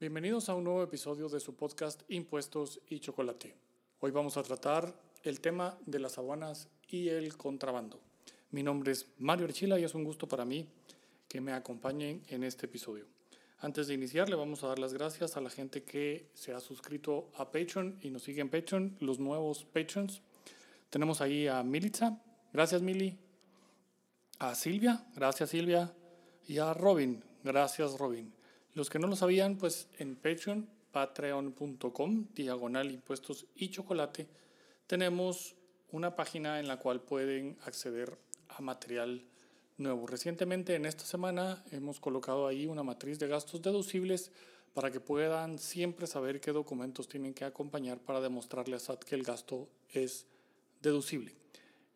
Bienvenidos 0.00 0.48
a 0.48 0.54
un 0.54 0.62
nuevo 0.62 0.84
episodio 0.84 1.28
de 1.28 1.40
su 1.40 1.56
podcast 1.56 2.02
Impuestos 2.08 2.80
y 2.88 3.00
Chocolate. 3.00 3.56
Hoy 3.98 4.12
vamos 4.12 4.36
a 4.36 4.44
tratar 4.44 4.94
el 5.24 5.40
tema 5.40 5.76
de 5.86 5.98
las 5.98 6.18
aduanas 6.18 6.68
y 6.86 7.08
el 7.08 7.36
contrabando. 7.36 8.00
Mi 8.52 8.62
nombre 8.62 8.92
es 8.92 9.06
Mario 9.18 9.46
Archila 9.46 9.76
y 9.76 9.82
es 9.82 9.96
un 9.96 10.04
gusto 10.04 10.28
para 10.28 10.44
mí 10.44 10.68
que 11.26 11.40
me 11.40 11.52
acompañen 11.52 12.22
en 12.28 12.44
este 12.44 12.66
episodio. 12.66 13.06
Antes 13.58 13.88
de 13.88 13.94
iniciar, 13.94 14.28
le 14.28 14.36
vamos 14.36 14.62
a 14.62 14.68
dar 14.68 14.78
las 14.78 14.94
gracias 14.94 15.36
a 15.36 15.40
la 15.40 15.50
gente 15.50 15.82
que 15.82 16.30
se 16.32 16.52
ha 16.54 16.60
suscrito 16.60 17.32
a 17.34 17.50
Patreon 17.50 17.98
y 18.00 18.10
nos 18.10 18.22
sigue 18.22 18.40
en 18.40 18.50
Patreon, 18.50 18.98
los 19.00 19.18
nuevos 19.18 19.64
Patrons. 19.64 20.22
Tenemos 20.90 21.20
ahí 21.20 21.48
a 21.48 21.64
Militza, 21.64 22.22
gracias 22.52 22.82
Mili, 22.82 23.18
a 24.38 24.54
Silvia, 24.54 25.04
gracias 25.16 25.50
Silvia, 25.50 25.92
y 26.46 26.58
a 26.58 26.72
Robin, 26.72 27.20
gracias 27.42 27.98
Robin. 27.98 28.37
Los 28.74 28.90
que 28.90 28.98
no 28.98 29.06
lo 29.06 29.16
sabían, 29.16 29.56
pues 29.56 29.88
en 29.98 30.16
Patreon, 30.16 30.68
patreon.com, 30.92 32.26
diagonal 32.34 32.90
impuestos 32.90 33.46
y 33.56 33.70
chocolate, 33.70 34.28
tenemos 34.86 35.54
una 35.90 36.14
página 36.14 36.60
en 36.60 36.68
la 36.68 36.78
cual 36.78 37.00
pueden 37.00 37.56
acceder 37.64 38.18
a 38.48 38.60
material 38.60 39.24
nuevo. 39.76 40.06
Recientemente, 40.06 40.74
en 40.74 40.86
esta 40.86 41.04
semana, 41.04 41.64
hemos 41.70 42.00
colocado 42.00 42.46
ahí 42.46 42.66
una 42.66 42.82
matriz 42.82 43.18
de 43.18 43.28
gastos 43.28 43.62
deducibles 43.62 44.30
para 44.74 44.90
que 44.90 45.00
puedan 45.00 45.58
siempre 45.58 46.06
saber 46.06 46.40
qué 46.40 46.52
documentos 46.52 47.08
tienen 47.08 47.34
que 47.34 47.44
acompañar 47.44 47.98
para 47.98 48.20
demostrarle 48.20 48.76
a 48.76 48.78
SAT 48.78 49.02
que 49.04 49.14
el 49.14 49.22
gasto 49.22 49.68
es 49.92 50.26
deducible. 50.82 51.34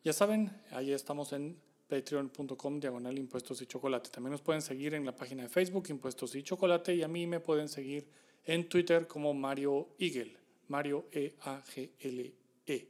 Ya 0.03 0.11
saben, 0.11 0.51
ahí 0.71 0.91
estamos 0.91 1.31
en 1.33 1.57
patreon.com 1.87 2.79
diagonal 2.79 3.17
impuestos 3.17 3.61
y 3.61 3.65
chocolate. 3.65 4.09
También 4.09 4.31
nos 4.31 4.41
pueden 4.41 4.61
seguir 4.61 4.93
en 4.93 5.05
la 5.05 5.15
página 5.15 5.43
de 5.43 5.49
Facebook 5.49 5.87
Impuestos 5.89 6.35
y 6.35 6.43
Chocolate 6.43 6.95
y 6.95 7.03
a 7.03 7.07
mí 7.07 7.27
me 7.27 7.39
pueden 7.39 7.67
seguir 7.69 8.07
en 8.45 8.67
Twitter 8.67 9.07
como 9.07 9.33
Mario 9.33 9.89
Eagle, 9.99 10.37
Mario 10.67 11.07
E-A-G-L-E. 11.11 12.33
-E. 12.65 12.87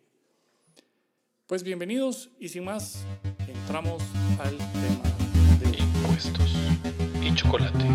Pues 1.46 1.64
bienvenidos 1.64 2.30
y 2.40 2.50
sin 2.50 2.64
más, 2.64 3.06
entramos 3.48 4.02
al 4.40 4.58
tema 4.58 5.04
de 5.60 5.78
impuestos 5.78 6.56
y 7.22 7.36
chocolate. 7.36 7.86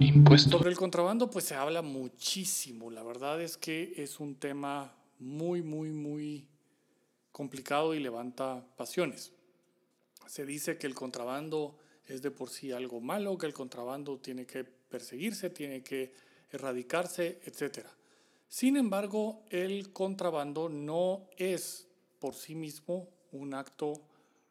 Impuestos. 0.00 0.52
Sobre 0.52 0.70
el 0.70 0.76
contrabando 0.76 1.30
pues 1.30 1.46
se 1.46 1.54
habla 1.54 1.82
muchísimo. 1.82 2.90
La 2.90 3.02
verdad 3.02 3.40
es 3.40 3.56
que 3.56 3.94
es 3.96 4.20
un 4.20 4.36
tema 4.36 4.94
muy, 5.18 5.62
muy, 5.62 5.90
muy 5.90 6.46
complicado 7.32 7.94
y 7.94 8.00
levanta 8.00 8.64
pasiones 8.76 9.32
se 10.26 10.44
dice 10.44 10.78
que 10.78 10.86
el 10.86 10.94
contrabando 10.94 11.78
es 12.06 12.22
de 12.22 12.30
por 12.30 12.50
sí 12.50 12.72
algo 12.72 13.00
malo, 13.00 13.38
que 13.38 13.46
el 13.46 13.54
contrabando 13.54 14.18
tiene 14.18 14.46
que 14.46 14.64
perseguirse, 14.64 15.50
tiene 15.50 15.82
que 15.82 16.12
erradicarse, 16.50 17.40
etc. 17.44 17.86
Sin 18.48 18.76
embargo, 18.76 19.42
el 19.50 19.92
contrabando 19.92 20.68
no 20.68 21.28
es 21.36 21.88
por 22.18 22.34
sí 22.34 22.54
mismo 22.54 23.08
un 23.32 23.54
acto 23.54 23.94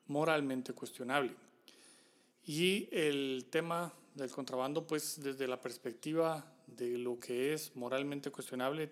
moralmente 0.08 0.74
cuestionable. 0.74 1.36
Y 2.46 2.90
el 2.92 3.48
tema 3.50 3.94
del 4.16 4.30
contrabando, 4.32 4.86
pues 4.86 5.22
desde 5.24 5.48
la 5.48 5.62
perspectiva 5.62 6.46
de 6.68 6.98
lo 6.98 7.20
que 7.20 7.54
es 7.54 7.76
moralmente 7.76 8.32
cuestionable, 8.32 8.92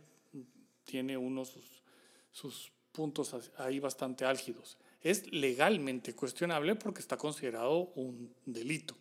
tiene 0.85 1.17
unos 1.17 1.49
sus, 1.49 1.83
sus 2.31 2.71
puntos 2.91 3.35
ahí 3.57 3.79
bastante 3.79 4.25
álgidos 4.25 4.77
es 5.01 5.31
legalmente 5.31 6.13
cuestionable 6.13 6.75
porque 6.75 7.01
está 7.01 7.17
considerado 7.17 7.91
un 7.95 8.33
delito. 8.45 8.95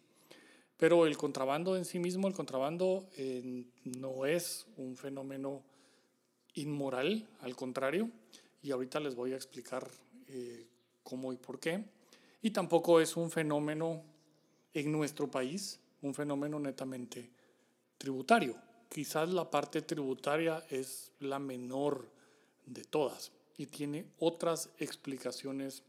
Pero 0.77 1.07
el 1.07 1.17
contrabando 1.19 1.77
en 1.77 1.85
sí 1.85 1.99
mismo, 1.99 2.27
el 2.27 2.35
contrabando 2.35 3.09
eh, 3.17 3.67
no 3.85 4.25
es 4.25 4.67
un 4.79 4.97
fenómeno 4.97 5.63
inmoral, 6.55 7.29
al 7.41 7.55
contrario, 7.55 8.11
y 8.63 8.71
ahorita 8.71 8.99
les 9.01 9.15
voy 9.15 9.33
a 9.33 9.37
explicar 9.37 9.87
eh, 10.29 10.67
cómo 11.03 11.33
y 11.33 11.37
por 11.37 11.61
qué. 11.61 11.85
Y 12.41 12.51
tampoco 12.51 13.01
es 13.01 13.17
un 13.17 13.31
fenómeno 13.31 14.03
en 14.73 14.91
nuestro 14.91 15.31
país, 15.31 15.81
un 16.01 16.15
fenómeno 16.15 16.59
netamente 16.59 17.31
tributario. 17.99 18.57
Quizás 18.89 19.29
la 19.29 19.51
parte 19.51 19.83
tributaria 19.83 20.65
es 20.71 21.13
la 21.21 21.39
menor 21.39 22.09
de 22.65 22.85
todas 22.85 23.33
y 23.59 23.67
tiene 23.67 24.07
otras 24.19 24.71
explicaciones 24.79 25.83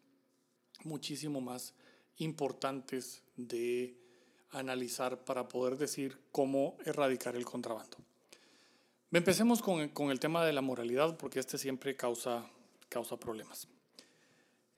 muchísimo 0.85 1.41
más 1.41 1.73
importantes 2.17 3.23
de 3.35 3.95
analizar 4.51 5.23
para 5.23 5.47
poder 5.47 5.77
decir 5.77 6.17
cómo 6.31 6.77
erradicar 6.85 7.35
el 7.35 7.45
contrabando. 7.45 7.97
Empecemos 9.11 9.61
con, 9.61 9.79
el 9.81 10.19
tema 10.19 10.45
de 10.45 10.53
la 10.53 10.61
moralidad, 10.61 11.17
porque 11.17 11.39
este 11.39 11.57
siempre 11.57 11.95
causa, 11.95 12.45
causa 12.87 13.17
problemas. 13.17 13.67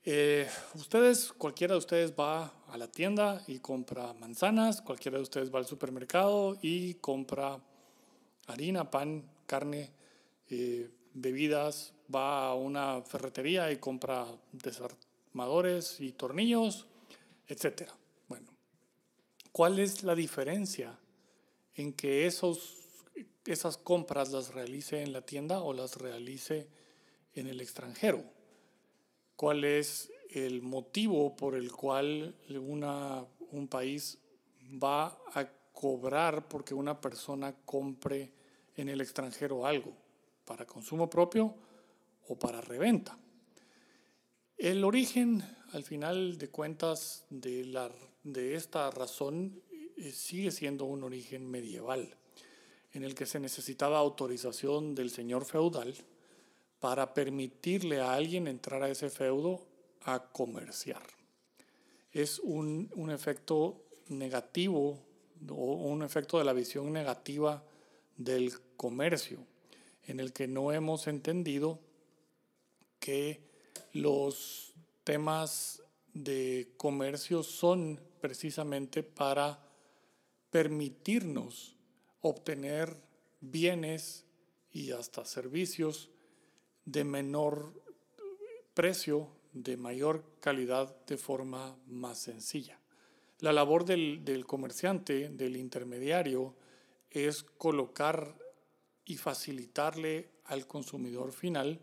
Eh, 0.05 0.49
ustedes, 0.75 1.31
cualquiera 1.31 1.75
de 1.75 1.77
ustedes 1.77 2.13
va 2.13 2.51
a 2.67 2.77
la 2.77 2.87
tienda 2.87 3.43
y 3.47 3.59
compra 3.59 4.13
manzanas, 4.13 4.81
cualquiera 4.81 5.17
de 5.17 5.23
ustedes 5.23 5.53
va 5.53 5.59
al 5.59 5.67
supermercado 5.67 6.57
y 6.61 6.95
compra 6.95 7.59
harina, 8.47 8.89
pan, 8.89 9.23
carne, 9.45 9.91
eh, 10.49 10.89
bebidas, 11.13 11.93
va 12.13 12.47
a 12.47 12.55
una 12.55 13.01
ferretería 13.01 13.71
y 13.71 13.77
compra 13.77 14.25
Madores 15.33 15.99
y 15.99 16.11
tornillos, 16.11 16.87
etc. 17.47 17.89
Bueno, 18.27 18.47
¿cuál 19.51 19.79
es 19.79 20.03
la 20.03 20.15
diferencia 20.15 20.97
en 21.75 21.93
que 21.93 22.27
esos, 22.27 22.77
esas 23.45 23.77
compras 23.77 24.31
las 24.31 24.53
realice 24.53 25.01
en 25.01 25.11
la 25.11 25.21
tienda 25.21 25.61
o 25.61 25.73
las 25.73 25.97
realice 25.97 26.67
en 27.33 27.47
el 27.47 27.61
extranjero? 27.61 28.23
¿Cuál 29.35 29.63
es 29.63 30.11
el 30.29 30.61
motivo 30.61 31.35
por 31.35 31.55
el 31.55 31.71
cual 31.71 32.35
una, 32.49 33.25
un 33.51 33.67
país 33.67 34.19
va 34.81 35.17
a 35.33 35.49
cobrar 35.73 36.47
porque 36.47 36.73
una 36.73 37.01
persona 37.01 37.55
compre 37.65 38.31
en 38.75 38.89
el 38.89 39.01
extranjero 39.01 39.65
algo? 39.65 39.93
¿Para 40.45 40.65
consumo 40.65 41.09
propio 41.09 41.55
o 42.27 42.37
para 42.37 42.61
reventa? 42.61 43.17
El 44.57 44.83
origen, 44.83 45.43
al 45.71 45.83
final 45.83 46.37
de 46.37 46.49
cuentas, 46.49 47.25
de, 47.29 47.65
la, 47.65 47.91
de 48.23 48.55
esta 48.55 48.89
razón 48.91 49.61
eh, 49.97 50.11
sigue 50.11 50.51
siendo 50.51 50.85
un 50.85 51.03
origen 51.03 51.49
medieval, 51.49 52.15
en 52.93 53.03
el 53.03 53.15
que 53.15 53.25
se 53.25 53.39
necesitaba 53.39 53.97
autorización 53.97 54.95
del 54.95 55.09
señor 55.09 55.45
feudal 55.45 55.93
para 56.79 57.13
permitirle 57.13 58.01
a 58.01 58.13
alguien 58.13 58.47
entrar 58.47 58.83
a 58.83 58.89
ese 58.89 59.09
feudo 59.09 59.65
a 60.03 60.31
comerciar. 60.31 61.03
Es 62.11 62.39
un, 62.39 62.91
un 62.95 63.09
efecto 63.09 63.83
negativo 64.09 64.99
o 65.49 65.73
un 65.73 66.03
efecto 66.03 66.37
de 66.37 66.45
la 66.45 66.53
visión 66.53 66.93
negativa 66.93 67.63
del 68.17 68.53
comercio, 68.77 69.39
en 70.05 70.19
el 70.19 70.31
que 70.31 70.47
no 70.47 70.71
hemos 70.71 71.07
entendido 71.07 71.79
que 72.99 73.52
los 73.93 74.73
temas 75.03 75.81
de 76.13 76.73
comercio 76.77 77.43
son 77.43 77.99
precisamente 78.21 79.03
para 79.03 79.59
permitirnos 80.49 81.75
obtener 82.21 82.95
bienes 83.41 84.25
y 84.71 84.91
hasta 84.91 85.25
servicios 85.25 86.09
de 86.85 87.03
menor 87.03 87.73
precio, 88.73 89.29
de 89.53 89.77
mayor 89.77 90.23
calidad, 90.39 90.95
de 91.05 91.17
forma 91.17 91.75
más 91.87 92.19
sencilla. 92.19 92.79
La 93.39 93.51
labor 93.51 93.85
del, 93.85 94.23
del 94.23 94.45
comerciante, 94.45 95.29
del 95.29 95.57
intermediario, 95.57 96.55
es 97.11 97.43
colocar 97.43 98.35
y 99.05 99.17
facilitarle 99.17 100.29
al 100.45 100.65
consumidor 100.65 101.31
final 101.31 101.79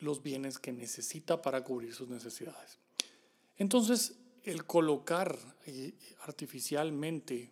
los 0.00 0.22
bienes 0.22 0.58
que 0.58 0.72
necesita 0.72 1.42
para 1.42 1.64
cubrir 1.64 1.94
sus 1.94 2.08
necesidades. 2.08 2.78
Entonces, 3.56 4.16
el 4.44 4.64
colocar 4.64 5.38
eh, 5.66 5.92
artificialmente 6.22 7.50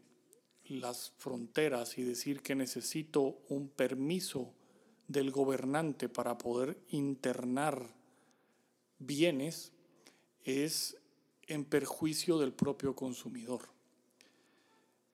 las 0.69 1.13
fronteras 1.19 1.99
y 1.99 2.03
decir 2.03 2.41
que 2.43 2.55
necesito 2.55 3.39
un 3.49 3.69
permiso 3.69 4.53
del 5.09 5.31
gobernante 5.31 6.09
para 6.09 6.39
poder 6.39 6.79
internar 6.89 7.95
bienes 8.99 9.73
es 10.45 10.97
en 11.47 11.65
perjuicio 11.65 12.39
del 12.39 12.53
propio 12.53 12.97
consumidor. 12.97 13.69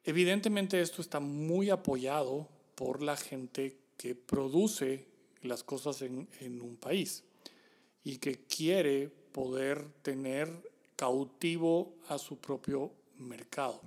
Evidentemente 0.04 0.80
esto 0.80 1.02
está 1.02 1.20
muy 1.20 1.70
apoyado 1.70 2.48
por 2.74 3.02
la 3.02 3.16
gente 3.16 3.78
que 3.96 4.14
produce 4.14 5.06
las 5.42 5.62
cosas 5.62 6.02
en, 6.02 6.28
en 6.40 6.60
un 6.60 6.76
país 6.76 7.24
y 8.04 8.18
que 8.18 8.44
quiere 8.46 9.08
poder 9.08 9.84
tener 10.02 10.48
cautivo 10.96 11.94
a 12.08 12.18
su 12.18 12.38
propio 12.38 12.92
mercado. 13.16 13.80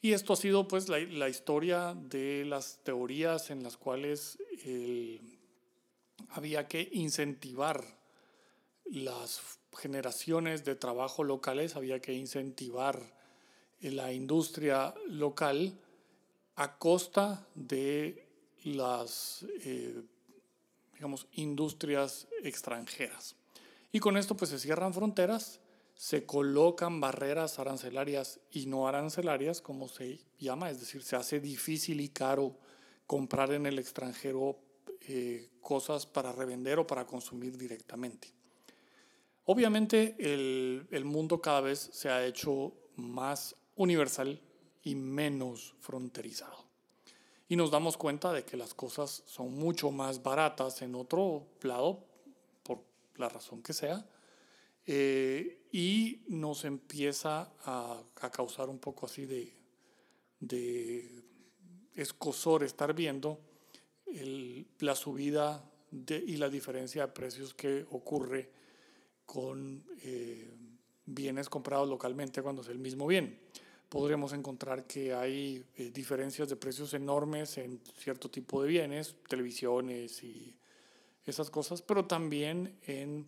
Y 0.00 0.12
esto 0.12 0.32
ha 0.32 0.36
sido 0.36 0.68
pues 0.68 0.88
la, 0.88 0.98
la 0.98 1.28
historia 1.28 1.94
de 1.94 2.44
las 2.44 2.78
teorías 2.84 3.50
en 3.50 3.62
las 3.62 3.76
cuales 3.76 4.38
había 6.30 6.68
que 6.68 6.88
incentivar 6.92 7.98
las 8.84 9.58
generaciones 9.76 10.64
de 10.64 10.74
trabajo 10.74 11.24
locales, 11.24 11.76
había 11.76 12.00
que 12.00 12.12
incentivar 12.12 13.00
la 13.80 14.12
industria 14.12 14.94
local 15.08 15.78
a 16.56 16.78
costa 16.78 17.46
de 17.54 18.26
las 18.64 19.46
eh, 19.64 20.02
digamos, 20.98 21.26
industrias 21.32 22.28
extranjeras. 22.42 23.36
Y 23.90 24.00
con 24.00 24.18
esto 24.18 24.36
pues 24.36 24.50
se 24.50 24.58
cierran 24.58 24.92
fronteras 24.92 25.60
se 25.98 26.24
colocan 26.24 27.00
barreras 27.00 27.58
arancelarias 27.58 28.38
y 28.52 28.66
no 28.66 28.86
arancelarias, 28.86 29.60
como 29.60 29.88
se 29.88 30.20
llama, 30.38 30.70
es 30.70 30.78
decir, 30.78 31.02
se 31.02 31.16
hace 31.16 31.40
difícil 31.40 32.00
y 32.00 32.08
caro 32.08 32.56
comprar 33.04 33.52
en 33.52 33.66
el 33.66 33.80
extranjero 33.80 34.60
eh, 35.08 35.50
cosas 35.60 36.06
para 36.06 36.30
revender 36.30 36.78
o 36.78 36.86
para 36.86 37.04
consumir 37.04 37.58
directamente. 37.58 38.32
Obviamente 39.44 40.14
el, 40.20 40.86
el 40.92 41.04
mundo 41.04 41.40
cada 41.40 41.62
vez 41.62 41.90
se 41.92 42.10
ha 42.10 42.24
hecho 42.24 42.74
más 42.94 43.56
universal 43.74 44.40
y 44.84 44.94
menos 44.94 45.74
fronterizado. 45.80 46.67
Y 47.48 47.56
nos 47.56 47.70
damos 47.70 47.96
cuenta 47.96 48.32
de 48.32 48.44
que 48.44 48.56
las 48.56 48.74
cosas 48.74 49.22
son 49.26 49.54
mucho 49.54 49.90
más 49.90 50.22
baratas 50.22 50.82
en 50.82 50.94
otro 50.94 51.46
lado, 51.62 52.04
por 52.62 52.82
la 53.16 53.28
razón 53.28 53.62
que 53.62 53.72
sea, 53.72 54.06
eh, 54.86 55.66
y 55.72 56.22
nos 56.28 56.64
empieza 56.64 57.52
a, 57.64 58.02
causar 58.32 58.68
un 58.68 58.78
poco 58.78 59.06
así 59.06 59.26
de, 59.26 59.54
de 60.40 61.22
escosor 61.94 62.64
estar 62.64 62.94
viendo 62.94 63.40
la 64.78 64.94
subida 64.94 65.62
y 65.90 66.36
la 66.36 66.48
diferencia 66.48 67.06
de 67.06 67.12
precios 67.12 67.54
que 67.54 67.86
ocurre 67.90 68.50
con 69.26 69.84
eh, 70.02 70.50
bienes 71.04 71.48
comprados 71.48 71.88
localmente 71.88 72.42
cuando 72.42 72.62
es 72.62 72.68
el 72.68 72.78
mismo 72.78 73.06
bien. 73.06 73.38
Podríamos 73.88 74.32
encontrar 74.32 74.86
que 74.86 75.14
hay 75.14 75.64
eh, 75.76 75.90
diferencias 75.90 76.48
de 76.48 76.56
precios 76.56 76.92
enormes 76.94 77.56
en 77.58 77.80
cierto 77.96 78.30
tipo 78.30 78.62
de 78.62 78.68
bienes, 78.68 79.16
televisiones 79.28 80.22
y 80.22 80.54
esas 81.24 81.50
cosas, 81.50 81.80
pero 81.82 82.04
también 82.04 82.78
en 82.86 83.26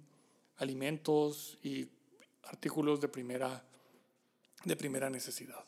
alimentos 0.56 1.58
y 1.62 1.88
artículos 2.44 3.00
de 3.00 3.08
primera, 3.08 3.64
de 4.64 4.76
primera 4.76 5.08
necesidad. 5.08 5.64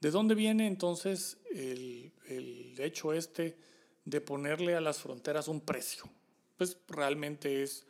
¿De 0.00 0.10
dónde 0.10 0.34
viene 0.34 0.66
entonces 0.66 1.38
el, 1.54 2.12
el 2.26 2.74
hecho 2.80 3.12
este 3.12 3.56
de 4.04 4.20
ponerle 4.20 4.74
a 4.74 4.80
las 4.80 4.98
fronteras 4.98 5.46
un 5.46 5.60
precio? 5.60 6.04
Pues 6.56 6.76
realmente 6.88 7.62
es 7.62 7.86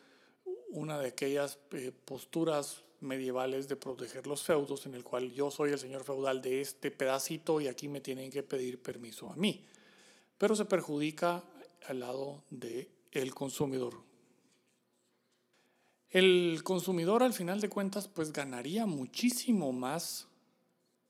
una 0.72 0.98
de 0.98 1.08
aquellas 1.08 1.58
eh, 1.72 1.92
posturas 2.04 2.82
medievales 3.02 3.68
de 3.68 3.76
proteger 3.76 4.26
los 4.26 4.42
feudos 4.42 4.86
en 4.86 4.94
el 4.94 5.04
cual 5.04 5.32
yo 5.32 5.50
soy 5.50 5.72
el 5.72 5.78
señor 5.78 6.04
feudal 6.04 6.40
de 6.40 6.60
este 6.60 6.90
pedacito 6.90 7.60
y 7.60 7.68
aquí 7.68 7.88
me 7.88 8.00
tienen 8.00 8.30
que 8.30 8.42
pedir 8.42 8.80
permiso 8.80 9.30
a 9.30 9.36
mí. 9.36 9.64
Pero 10.38 10.56
se 10.56 10.64
perjudica 10.64 11.44
al 11.86 12.00
lado 12.00 12.44
del 12.50 12.88
el 13.10 13.34
consumidor 13.34 14.12
el 16.12 16.60
consumidor 16.62 17.22
al 17.22 17.32
final 17.32 17.58
de 17.62 17.70
cuentas 17.70 18.06
pues 18.06 18.34
ganaría 18.34 18.84
muchísimo 18.84 19.72
más 19.72 20.28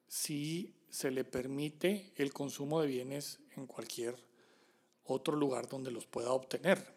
si 0.07 0.77
se 0.91 1.11
le 1.11 1.25
permite 1.25 2.13
el 2.15 2.33
consumo 2.33 2.81
de 2.81 2.87
bienes 2.87 3.41
en 3.57 3.67
cualquier 3.67 4.15
otro 5.03 5.35
lugar 5.35 5.69
donde 5.69 5.91
los 5.91 6.07
pueda 6.07 6.31
obtener. 6.31 6.95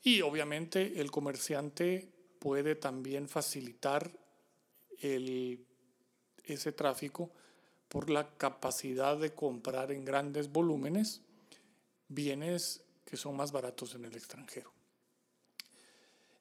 Y 0.00 0.20
obviamente 0.20 1.00
el 1.00 1.10
comerciante 1.10 2.13
puede 2.44 2.74
también 2.74 3.26
facilitar 3.26 4.12
ese 5.00 6.72
tráfico 6.72 7.30
por 7.88 8.10
la 8.10 8.36
capacidad 8.36 9.16
de 9.16 9.32
comprar 9.32 9.90
en 9.90 10.04
grandes 10.04 10.52
volúmenes 10.52 11.22
bienes 12.06 12.84
que 13.06 13.16
son 13.16 13.34
más 13.34 13.50
baratos 13.50 13.94
en 13.94 14.04
el 14.04 14.14
extranjero. 14.14 14.70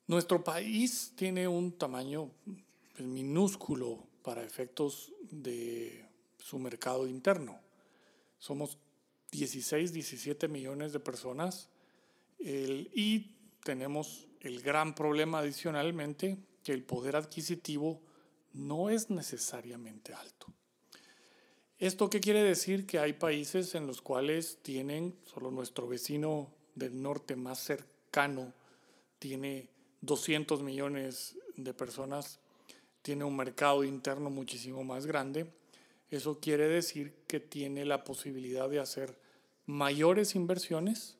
Nuestro 0.05 0.43
país 0.43 1.13
tiene 1.15 1.47
un 1.47 1.71
tamaño 1.71 2.31
pues, 2.97 3.07
minúsculo 3.07 4.05
para 4.23 4.43
efectos 4.43 5.13
de 5.31 6.05
su 6.37 6.59
mercado 6.59 7.07
interno. 7.07 7.61
Somos 8.39 8.77
16, 9.31 9.93
17 9.93 10.49
millones 10.49 10.91
de 10.91 10.99
personas 10.99 11.69
y 12.39 13.32
tenemos 13.63 14.27
el 14.41 14.61
gran 14.61 14.93
problema 14.93 15.39
adicionalmente 15.39 16.37
que 16.63 16.73
el 16.73 16.83
poder 16.83 17.15
adquisitivo 17.15 18.01
no 18.53 18.89
es 18.89 19.09
necesariamente 19.09 20.13
alto. 20.13 20.47
¿Esto 21.79 22.09
qué 22.09 22.19
quiere 22.19 22.43
decir? 22.43 22.85
Que 22.85 22.99
hay 22.99 23.13
países 23.13 23.75
en 23.75 23.87
los 23.87 24.01
cuales 24.01 24.59
tienen, 24.61 25.15
solo 25.25 25.51
nuestro 25.51 25.87
vecino 25.87 26.53
del 26.75 27.01
norte 27.01 27.35
más 27.35 27.59
cercano 27.59 28.53
tiene 29.19 29.69
200 30.01 30.61
millones 30.63 31.35
de 31.55 31.73
personas, 31.73 32.39
tiene 33.01 33.23
un 33.23 33.35
mercado 33.35 33.83
interno 33.83 34.29
muchísimo 34.29 34.83
más 34.83 35.05
grande. 35.05 35.51
Eso 36.09 36.39
quiere 36.39 36.67
decir 36.67 37.15
que 37.27 37.39
tiene 37.39 37.85
la 37.85 38.03
posibilidad 38.03 38.69
de 38.69 38.79
hacer 38.79 39.17
mayores 39.65 40.35
inversiones 40.35 41.17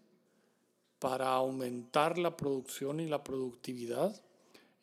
para 1.04 1.34
aumentar 1.34 2.18
la 2.18 2.38
producción 2.38 3.02
y 3.02 3.08
la 3.08 3.26
productividad. 3.26 4.24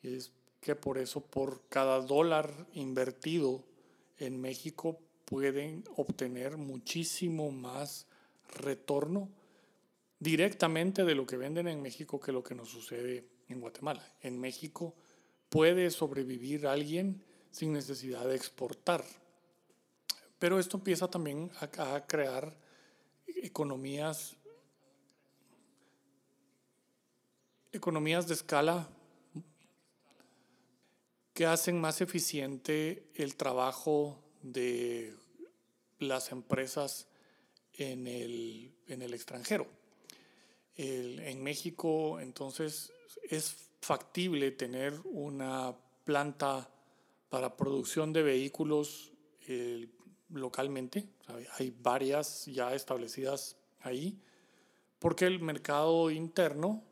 Y 0.03 0.13
es 0.13 0.31
que 0.59 0.75
por 0.75 0.99
eso 0.99 1.21
por 1.21 1.63
cada 1.67 1.99
dólar 1.99 2.67
invertido 2.73 3.63
en 4.19 4.39
México 4.39 4.99
pueden 5.25 5.83
obtener 5.95 6.57
muchísimo 6.57 7.49
más 7.49 8.05
retorno 8.53 9.29
directamente 10.19 11.05
de 11.05 11.15
lo 11.15 11.25
que 11.25 11.37
venden 11.37 11.67
en 11.67 11.81
México 11.81 12.19
que 12.19 12.31
lo 12.31 12.43
que 12.43 12.53
nos 12.53 12.69
sucede 12.69 13.25
en 13.49 13.59
Guatemala. 13.59 14.07
En 14.21 14.39
México 14.39 14.93
puede 15.49 15.89
sobrevivir 15.89 16.67
alguien 16.67 17.23
sin 17.49 17.73
necesidad 17.73 18.27
de 18.27 18.35
exportar. 18.35 19.03
Pero 20.37 20.59
esto 20.59 20.77
empieza 20.77 21.09
también 21.09 21.49
a, 21.59 22.05
crear 22.05 22.55
economías, 23.25 24.35
economías 27.71 28.27
de 28.27 28.33
escala 28.33 28.89
que 31.33 31.45
hacen 31.45 31.79
más 31.79 32.01
eficiente 32.01 33.07
el 33.15 33.35
trabajo 33.35 34.21
de 34.41 35.15
las 35.99 36.31
empresas 36.31 37.07
en 37.73 38.07
el, 38.07 38.73
en 38.87 39.01
el 39.01 39.13
extranjero. 39.13 39.67
en 40.75 41.43
México, 41.43 42.19
entonces, 42.19 42.91
es 43.29 43.69
factible 43.81 44.51
tener 44.51 44.99
una 45.05 45.75
planta 46.03 46.69
para 47.29 47.55
producción 47.55 48.11
de 48.13 48.23
vehículos 48.23 49.11
eh, 49.47 49.87
localmente. 50.29 51.07
Hay 51.57 51.73
varias 51.81 52.45
ya 52.45 52.73
establecidas 52.73 53.55
ahí, 53.81 54.17
porque 54.99 55.25
el 55.25 55.39
mercado 55.39 56.11
interno 56.11 56.83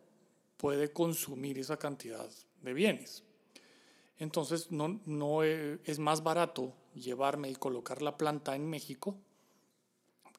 puede 0.60 0.92
consumir 0.92 1.58
esa 1.58 1.78
cantidad 1.78 2.30
de 2.62 2.74
bienes. 2.74 3.24
Entonces, 4.18 4.72
no, 4.72 5.00
no 5.06 5.44
eh, 5.46 5.80
es 5.86 6.00
más 6.00 6.22
barato 6.22 6.74
llevarme 6.94 7.50
y 7.50 7.56
colocar 7.56 8.02
la 8.02 8.18
planta 8.18 8.56
en 8.56 8.70
México 8.70 9.16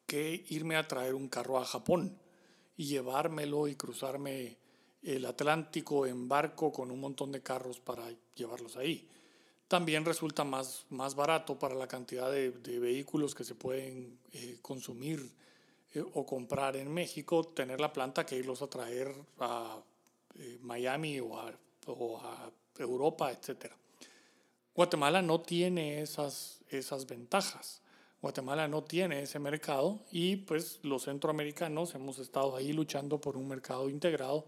que 0.05 0.45
irme 0.49 0.75
a 0.75 0.87
traer 0.87 1.15
un 1.15 1.27
carro 1.27 1.57
a 1.57 1.65
Japón 1.65 2.15
y 2.77 2.85
llevármelo 2.85 3.67
y 3.67 3.75
cruzarme 3.75 4.57
el 5.01 5.25
Atlántico 5.25 6.05
en 6.05 6.29
barco 6.29 6.71
con 6.71 6.91
un 6.91 6.99
montón 6.99 7.31
de 7.31 7.41
carros 7.41 7.79
para 7.79 8.07
llevarlos 8.35 8.77
ahí. 8.77 9.07
También 9.67 10.05
resulta 10.05 10.43
más, 10.43 10.85
más 10.91 11.15
barato 11.15 11.57
para 11.57 11.73
la 11.73 11.87
cantidad 11.87 12.31
de, 12.31 12.51
vehículos 12.51 13.33
que 13.33 13.43
se 13.43 13.55
pueden 13.55 14.19
eh, 14.33 14.59
consumir 14.61 15.31
eh, 15.95 16.03
o 16.13 16.25
comprar 16.27 16.75
en 16.75 16.93
México, 16.93 17.43
tener 17.43 17.79
la 17.79 17.91
planta 17.91 18.23
que 18.23 18.37
irlos 18.37 18.61
a 18.61 18.67
traer 18.67 19.11
a 19.39 19.81
eh, 20.37 20.59
Miami 20.61 21.19
o 21.19 21.37
a, 21.37 21.53
Europa, 22.77 23.31
etc. 23.31 23.73
Guatemala 24.73 25.21
no 25.21 25.41
tiene 25.41 26.01
esas, 26.01 26.63
esas 26.69 27.05
ventajas. 27.05 27.81
Guatemala 28.21 28.67
no 28.67 28.83
tiene 28.83 29.21
ese 29.21 29.39
mercado 29.39 30.03
y 30.11 30.37
pues 30.37 30.79
los 30.83 31.03
centroamericanos 31.03 31.93
hemos 31.95 32.17
estado 32.19 32.55
ahí 32.55 32.71
luchando 32.71 33.19
por 33.19 33.35
un 33.35 33.47
mercado 33.47 33.89
integrado 33.89 34.45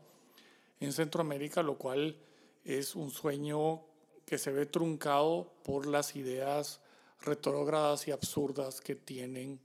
en 0.79 0.93
Centroamérica, 0.93 1.63
lo 1.63 1.77
cual 1.77 2.17
es 2.63 2.95
un 2.95 3.11
sueño 3.11 3.81
que 4.25 4.37
se 4.37 4.51
ve 4.51 4.65
truncado 4.65 5.53
por 5.63 5.85
las 5.87 6.15
ideas 6.15 6.81
retrógradas 7.21 8.07
y 8.07 8.11
absurdas 8.11 8.81
que 8.81 8.95
tienen 8.95 9.59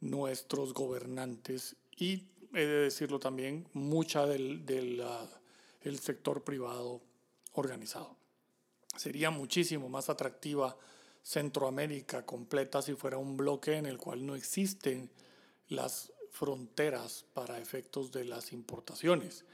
nuestros 0.00 0.72
gobernantes 0.72 1.76
y, 1.96 2.24
he 2.52 2.60
de 2.60 2.80
decirlo 2.82 3.18
también, 3.18 3.68
mucha 3.72 4.26
del, 4.26 4.64
del 4.64 5.02
el 5.82 5.98
sector 5.98 6.44
privado 6.44 7.00
organizado. 7.52 8.16
Sería 8.96 9.30
muchísimo 9.30 9.88
más 9.88 10.08
atractiva 10.08 10.76
Centroamérica 11.22 12.24
completa 12.24 12.82
si 12.82 12.94
fuera 12.94 13.18
un 13.18 13.36
bloque 13.36 13.76
en 13.76 13.86
el 13.86 13.98
cual 13.98 14.24
no 14.24 14.34
existen 14.34 15.10
las 15.68 16.12
fronteras 16.30 17.24
para 17.34 17.58
efectos 17.58 18.10
de 18.12 18.24
las 18.24 18.52
importaciones 18.52 19.44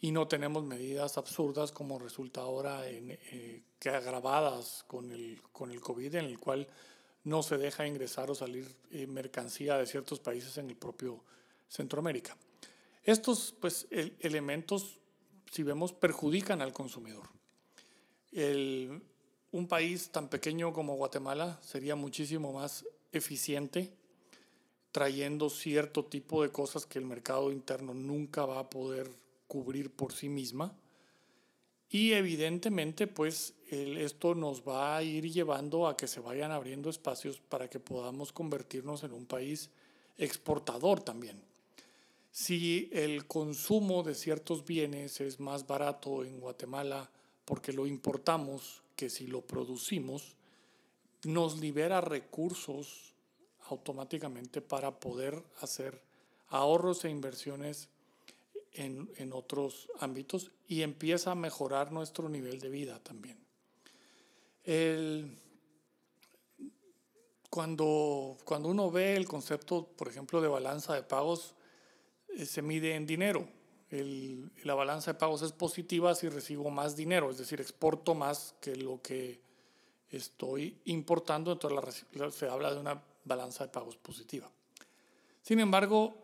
y 0.00 0.12
no 0.12 0.28
tenemos 0.28 0.64
medidas 0.64 1.18
absurdas 1.18 1.72
como 1.72 1.98
resulta 1.98 2.42
ahora 2.42 2.88
en, 2.88 3.10
eh, 3.10 3.62
que 3.78 3.90
agravadas 3.90 4.84
con 4.86 5.10
el, 5.10 5.40
con 5.52 5.70
el 5.70 5.80
COVID 5.80 6.14
en 6.16 6.26
el 6.26 6.38
cual 6.38 6.66
no 7.24 7.42
se 7.42 7.58
deja 7.58 7.86
ingresar 7.86 8.30
o 8.30 8.34
salir 8.34 8.72
eh, 8.90 9.06
mercancía 9.06 9.76
de 9.76 9.86
ciertos 9.86 10.20
países 10.20 10.58
en 10.58 10.70
el 10.70 10.76
propio 10.76 11.24
Centroamérica. 11.68 12.36
Estos 13.02 13.54
pues, 13.60 13.86
elementos, 13.90 15.00
si 15.50 15.62
vemos, 15.62 15.92
perjudican 15.92 16.62
al 16.62 16.72
consumidor. 16.72 17.28
El, 18.32 19.02
un 19.52 19.68
país 19.68 20.10
tan 20.10 20.28
pequeño 20.28 20.72
como 20.72 20.96
Guatemala 20.96 21.58
sería 21.62 21.96
muchísimo 21.96 22.52
más 22.52 22.84
eficiente 23.12 23.92
trayendo 24.96 25.50
cierto 25.50 26.06
tipo 26.06 26.42
de 26.42 26.50
cosas 26.50 26.86
que 26.86 26.98
el 26.98 27.04
mercado 27.04 27.52
interno 27.52 27.92
nunca 27.92 28.46
va 28.46 28.60
a 28.60 28.70
poder 28.70 29.10
cubrir 29.46 29.90
por 29.90 30.14
sí 30.14 30.30
misma. 30.30 30.74
Y 31.90 32.12
evidentemente, 32.12 33.06
pues 33.06 33.52
esto 33.70 34.34
nos 34.34 34.66
va 34.66 34.96
a 34.96 35.02
ir 35.02 35.30
llevando 35.30 35.86
a 35.86 35.98
que 35.98 36.06
se 36.06 36.20
vayan 36.20 36.50
abriendo 36.50 36.88
espacios 36.88 37.40
para 37.40 37.68
que 37.68 37.78
podamos 37.78 38.32
convertirnos 38.32 39.04
en 39.04 39.12
un 39.12 39.26
país 39.26 39.68
exportador 40.16 41.02
también. 41.02 41.42
Si 42.36 42.90
el 42.92 43.26
consumo 43.26 44.02
de 44.02 44.14
ciertos 44.14 44.66
bienes 44.66 45.22
es 45.22 45.40
más 45.40 45.66
barato 45.66 46.22
en 46.22 46.38
Guatemala 46.38 47.10
porque 47.46 47.72
lo 47.72 47.86
importamos 47.86 48.82
que 48.94 49.08
si 49.08 49.26
lo 49.26 49.40
producimos, 49.40 50.36
nos 51.24 51.58
libera 51.60 52.02
recursos 52.02 53.14
automáticamente 53.70 54.60
para 54.60 55.00
poder 55.00 55.42
hacer 55.62 56.02
ahorros 56.48 57.06
e 57.06 57.08
inversiones 57.08 57.88
en, 58.72 59.10
en, 59.16 59.32
otros 59.32 59.88
ámbitos 59.98 60.50
y 60.68 60.82
empieza 60.82 61.30
a 61.30 61.36
mejorar 61.36 61.90
nuestro 61.90 62.28
nivel 62.28 62.60
de 62.60 62.68
vida 62.68 63.02
también. 63.02 63.38
El, 64.62 65.38
cuando, 67.48 68.36
cuando 68.44 68.68
uno 68.68 68.90
ve 68.90 69.16
el 69.16 69.26
concepto, 69.26 69.86
por 69.96 70.08
ejemplo, 70.08 70.42
de 70.42 70.48
balanza 70.48 70.92
de 70.92 71.02
pagos, 71.02 71.55
se 72.44 72.62
mide 72.62 72.94
en 72.94 73.06
dinero 73.06 73.48
la 73.90 74.74
balanza 74.74 75.12
de 75.12 75.18
pagos 75.18 75.42
es 75.42 75.52
positiva 75.52 76.14
si 76.14 76.28
recibo 76.28 76.70
más 76.70 76.96
dinero, 76.96 77.30
es 77.30 77.38
decir, 77.38 77.60
exporto 77.60 78.14
más 78.14 78.54
que 78.60 78.74
lo 78.74 79.00
que 79.00 79.40
estoy 80.10 80.76
importando, 80.86 81.52
entonces 81.52 82.04
la, 82.12 82.30
se 82.30 82.48
habla 82.48 82.74
de 82.74 82.80
una 82.80 83.02
balanza 83.24 83.64
de 83.64 83.72
pagos 83.72 83.96
positiva. 83.96 84.50
Sin 85.42 85.60
embargo, 85.60 86.20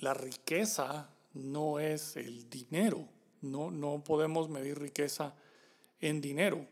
la 0.00 0.14
riqueza 0.14 1.10
no 1.34 1.80
es 1.80 2.16
el 2.16 2.48
dinero, 2.48 3.08
no, 3.40 3.70
no 3.70 4.02
podemos 4.04 4.48
medir 4.48 4.78
riqueza 4.78 5.34
en 6.00 6.20
dinero. 6.20 6.66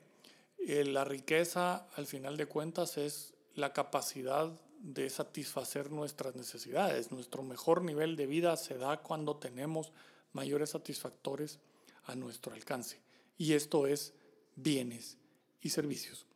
Eh, 0.58 0.84
la 0.84 1.04
riqueza, 1.04 1.88
al 1.96 2.06
final 2.06 2.36
de 2.36 2.46
cuentas, 2.46 2.96
es 2.96 3.34
la 3.54 3.72
capacidad 3.72 4.52
de 4.82 5.08
satisfacer 5.08 5.90
nuestras 5.90 6.34
necesidades. 6.34 7.12
Nuestro 7.12 7.42
mejor 7.42 7.82
nivel 7.82 8.16
de 8.16 8.26
vida 8.26 8.56
se 8.56 8.76
da 8.76 8.98
cuando 8.98 9.36
tenemos 9.36 9.92
mayores 10.32 10.70
satisfactores 10.70 11.60
a 12.04 12.16
nuestro 12.16 12.52
alcance. 12.52 13.00
Y 13.38 13.52
esto 13.54 13.86
es 13.86 14.12
bienes 14.56 15.16
y 15.60 15.70
servicios. 15.70 16.26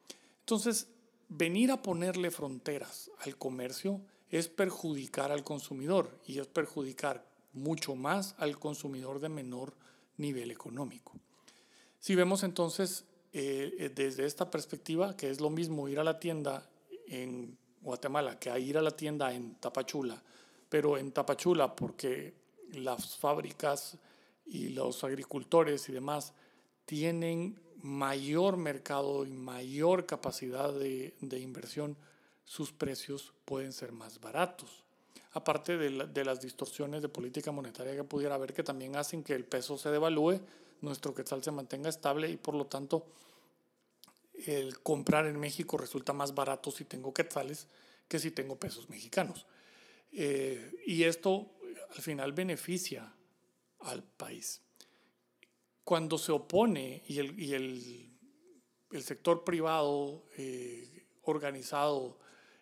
Entonces, 0.40 0.86
venir 1.28 1.72
a 1.72 1.82
ponerle 1.82 2.30
fronteras 2.30 3.10
al 3.20 3.36
comercio 3.36 4.00
es 4.30 4.48
perjudicar 4.48 5.32
al 5.32 5.42
consumidor 5.42 6.20
y 6.26 6.38
es 6.38 6.46
perjudicar 6.46 7.26
mucho 7.52 7.96
más 7.96 8.34
al 8.38 8.58
consumidor 8.58 9.18
de 9.18 9.28
menor 9.28 9.74
nivel 10.18 10.50
económico. 10.50 11.14
Si 11.98 12.14
vemos 12.14 12.44
entonces 12.44 13.04
eh, 13.32 13.74
eh, 13.78 13.90
desde 13.92 14.24
esta 14.24 14.50
perspectiva, 14.50 15.16
que 15.16 15.30
es 15.30 15.40
lo 15.40 15.50
mismo 15.50 15.88
ir 15.88 15.98
a 15.98 16.04
la 16.04 16.20
tienda 16.20 16.68
en 17.08 17.58
Guatemala 17.86 18.38
que 18.38 18.50
a 18.50 18.58
ir 18.58 18.76
a 18.76 18.82
la 18.82 18.90
tienda 18.90 19.32
en 19.32 19.54
Tapachula, 19.54 20.20
pero 20.68 20.98
en 20.98 21.12
Tapachula 21.12 21.74
porque 21.74 22.34
las 22.72 23.16
fábricas 23.16 23.96
y 24.44 24.70
los 24.70 25.04
agricultores 25.04 25.88
y 25.88 25.92
demás 25.92 26.34
tienen 26.84 27.58
mayor 27.82 28.56
mercado 28.56 29.24
y 29.24 29.30
mayor 29.30 30.04
capacidad 30.04 30.72
de, 30.72 31.14
de 31.20 31.38
inversión, 31.38 31.96
sus 32.44 32.72
precios 32.72 33.32
pueden 33.44 33.72
ser 33.72 33.92
más 33.92 34.20
baratos. 34.20 34.84
Aparte 35.32 35.76
de, 35.76 36.06
de, 36.06 36.24
las 36.24 36.40
distorsiones 36.40 37.02
de 37.02 37.08
política 37.08 37.52
monetaria 37.52 37.94
que 37.94 38.04
pudiera 38.04 38.34
haber, 38.34 38.54
que 38.54 38.62
también 38.62 38.96
hacen 38.96 39.22
que 39.22 39.34
el 39.34 39.44
peso 39.44 39.78
se 39.78 39.90
devalúe, 39.90 40.40
nuestro 40.80 41.14
quetzal 41.14 41.42
se 41.44 41.50
mantenga 41.50 41.88
estable 41.88 42.30
y 42.30 42.36
por 42.36 42.54
lo 42.54 42.66
tanto 42.66 43.06
el 44.46 44.80
comprar 44.80 45.26
en 45.26 45.38
México 45.38 45.76
resulta 45.78 46.12
más 46.12 46.34
barato 46.34 46.70
si 46.70 46.84
tengo 46.84 47.14
quetzales 47.14 47.68
que 48.08 48.18
si 48.18 48.30
tengo 48.30 48.58
pesos 48.58 48.88
mexicanos. 48.88 49.46
Eh, 50.12 50.72
y 50.86 51.04
esto 51.04 51.52
al 51.94 52.02
final 52.02 52.32
beneficia 52.32 53.14
al 53.80 54.02
país. 54.02 54.62
Cuando 55.84 56.18
se 56.18 56.32
opone 56.32 57.02
y 57.06 57.18
el, 57.18 57.38
y 57.38 57.54
el, 57.54 58.18
el 58.90 59.02
sector 59.02 59.44
privado 59.44 60.24
eh, 60.36 61.06
organizado, 61.22 62.18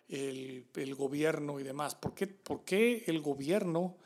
el, 0.07 0.67
el, 0.75 0.95
gobierno 0.95 1.59
y 1.59 1.63
demás, 1.63 1.95
¿por 1.95 2.13
qué, 2.13 2.27
¿por 2.27 2.63
qué 2.63 3.03
el 3.07 3.21
gobierno 3.21 3.97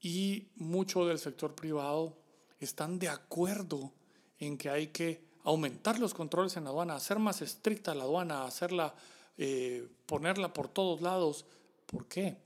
y 0.00 0.52
mucho 0.54 1.04
del 1.06 1.18
sector 1.18 1.56
privado 1.56 2.16
están 2.60 2.98
de 2.98 3.08
acuerdo 3.08 3.92
en 4.38 4.56
que 4.56 4.70
hay 4.70 4.88
que 4.88 5.25
aumentar 5.46 6.00
los 6.00 6.12
controles 6.12 6.56
en 6.56 6.64
la 6.64 6.70
aduana, 6.70 6.96
hacer 6.96 7.20
más 7.20 7.40
estricta 7.40 7.94
la 7.94 8.02
aduana, 8.02 8.44
hacerla, 8.44 8.92
eh, 9.38 9.88
ponerla 10.04 10.52
por 10.52 10.66
todos 10.66 11.00
lados. 11.00 11.44
¿Por 11.86 12.06
qué? 12.06 12.36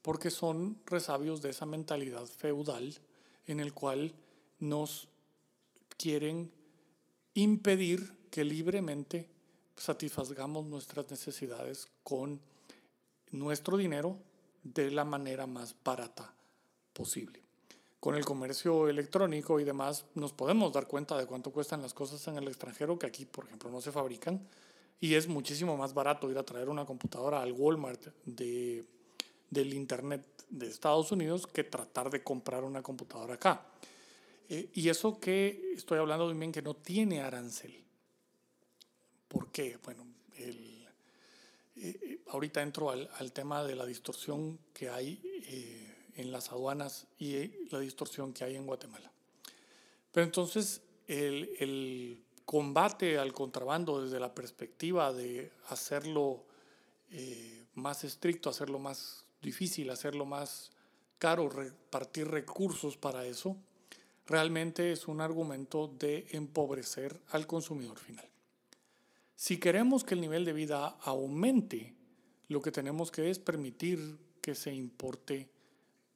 Porque 0.00 0.30
son 0.30 0.78
resabios 0.86 1.42
de 1.42 1.50
esa 1.50 1.66
mentalidad 1.66 2.24
feudal 2.26 2.94
en 3.48 3.58
el 3.58 3.74
cual 3.74 4.14
nos 4.60 5.08
quieren 5.98 6.52
impedir 7.34 8.16
que 8.30 8.44
libremente 8.44 9.28
satisfagamos 9.76 10.66
nuestras 10.66 11.10
necesidades 11.10 11.88
con 12.04 12.40
nuestro 13.32 13.76
dinero 13.76 14.16
de 14.62 14.92
la 14.92 15.04
manera 15.04 15.48
más 15.48 15.74
barata 15.82 16.32
posible 16.92 17.43
con 18.04 18.16
el 18.16 18.24
comercio 18.26 18.86
electrónico 18.86 19.58
y 19.60 19.64
demás, 19.64 20.04
nos 20.14 20.34
podemos 20.34 20.74
dar 20.74 20.86
cuenta 20.86 21.16
de 21.16 21.24
cuánto 21.24 21.50
cuestan 21.50 21.80
las 21.80 21.94
cosas 21.94 22.28
en 22.28 22.36
el 22.36 22.46
extranjero 22.48 22.98
que 22.98 23.06
aquí, 23.06 23.24
por 23.24 23.46
ejemplo, 23.46 23.70
no 23.70 23.80
se 23.80 23.92
fabrican. 23.92 24.46
Y 25.00 25.14
es 25.14 25.26
muchísimo 25.26 25.74
más 25.78 25.94
barato 25.94 26.30
ir 26.30 26.36
a 26.36 26.42
traer 26.42 26.68
una 26.68 26.84
computadora 26.84 27.40
al 27.40 27.52
Walmart 27.52 28.08
de, 28.26 28.84
del 29.48 29.72
Internet 29.72 30.22
de 30.50 30.66
Estados 30.66 31.12
Unidos 31.12 31.46
que 31.46 31.64
tratar 31.64 32.10
de 32.10 32.22
comprar 32.22 32.62
una 32.62 32.82
computadora 32.82 33.36
acá. 33.36 33.64
Eh, 34.50 34.68
y 34.74 34.90
eso 34.90 35.18
que 35.18 35.72
estoy 35.74 35.98
hablando 35.98 36.28
bien 36.28 36.52
que 36.52 36.60
no 36.60 36.74
tiene 36.74 37.22
arancel. 37.22 37.86
¿Por 39.28 39.50
qué? 39.50 39.78
Bueno, 39.82 40.06
el, 40.36 40.86
eh, 41.76 41.98
eh, 42.02 42.20
ahorita 42.26 42.60
entro 42.60 42.90
al, 42.90 43.08
al, 43.16 43.32
tema 43.32 43.64
de 43.64 43.74
la 43.74 43.86
distorsión 43.86 44.58
que 44.74 44.90
hay 44.90 45.22
en 46.16 46.32
las 46.32 46.50
aduanas 46.50 47.06
y 47.18 47.50
la 47.70 47.80
distorsión 47.80 48.32
que 48.32 48.44
hay 48.44 48.56
en 48.56 48.66
Guatemala. 48.66 49.12
Pero 50.12 50.24
entonces 50.24 50.82
el, 51.06 51.50
el 51.58 52.24
combate 52.44 53.18
al 53.18 53.32
contrabando 53.32 54.02
desde 54.02 54.20
la 54.20 54.34
perspectiva 54.34 55.12
de 55.12 55.50
hacerlo 55.68 56.44
eh, 57.10 57.64
más 57.74 58.04
estricto, 58.04 58.50
hacerlo 58.50 58.78
más 58.78 59.24
difícil, 59.40 59.90
hacerlo 59.90 60.24
más 60.24 60.70
caro, 61.18 61.48
repartir 61.48 62.28
recursos 62.28 62.96
para 62.96 63.26
eso, 63.26 63.56
realmente 64.26 64.92
es 64.92 65.08
un 65.08 65.20
argumento 65.20 65.88
de 65.88 66.26
empobrecer 66.30 67.20
al 67.30 67.46
consumidor 67.46 67.98
final. 67.98 68.28
Si 69.36 69.58
queremos 69.58 70.04
que 70.04 70.14
el 70.14 70.20
nivel 70.20 70.44
de 70.44 70.52
vida 70.52 70.96
aumente, 71.02 71.94
lo 72.48 72.60
que 72.60 72.72
tenemos 72.72 73.10
que 73.10 73.30
es 73.30 73.38
permitir 73.38 74.18
que 74.40 74.54
se 74.54 74.72
importe 74.72 75.48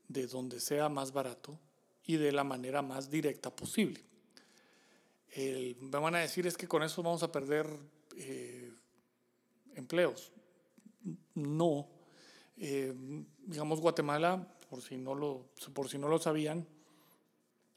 de 0.09 0.27
donde 0.27 0.61
sea 0.61 0.88
más 0.88 1.12
barato 1.12 1.59
y 2.05 2.17
de 2.17 2.33
la 2.33 2.45
manera 2.45 2.83
más 2.83 3.11
directa 3.11 3.55
posible. 3.55 4.03
me 5.37 5.99
van 5.99 6.15
a 6.15 6.21
decir 6.21 6.47
es 6.47 6.57
que 6.57 6.67
con 6.67 6.83
eso 6.83 7.03
vamos 7.03 7.23
a 7.23 7.31
perder 7.31 7.67
eh, 8.17 8.73
empleos. 9.75 10.33
No. 11.35 11.87
Eh, 12.57 12.93
digamos, 13.47 13.81
Guatemala, 13.81 14.47
por 14.69 14.83
si, 14.83 14.97
no 14.97 15.15
lo, 15.15 15.47
por 15.73 15.88
si 15.88 15.99
no 15.99 16.09
lo 16.09 16.19
sabían, 16.19 16.67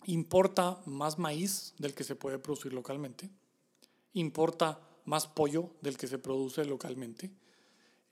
importa 0.06 0.82
más 0.86 1.20
maíz 1.20 1.74
del 1.78 1.94
que 1.94 2.04
se 2.04 2.16
puede 2.16 2.40
producir 2.40 2.74
localmente, 2.74 3.30
importa 4.14 4.80
más 5.06 5.28
pollo 5.28 5.72
del 5.82 5.98
que 5.98 6.08
se 6.08 6.18
produce 6.18 6.66
localmente, 6.66 7.32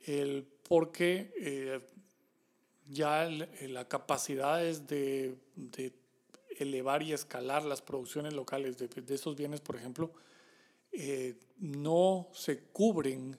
el, 0.01 0.47
porque 0.67 1.33
eh, 1.37 1.81
ya 2.89 3.29
la 3.29 3.87
capacidad 3.87 4.65
es 4.65 4.87
de, 4.87 5.37
de, 5.55 5.93
elevar 6.57 7.03
y 7.03 7.13
escalar 7.13 7.63
las 7.63 7.81
producciones 7.81 8.33
locales 8.33 8.77
de, 8.77 8.87
de 8.87 9.35
bienes, 9.35 9.61
por 9.61 9.77
ejemplo, 9.77 10.11
eh, 10.91 11.35
no 11.59 12.27
se 12.33 12.59
cubren 12.59 13.37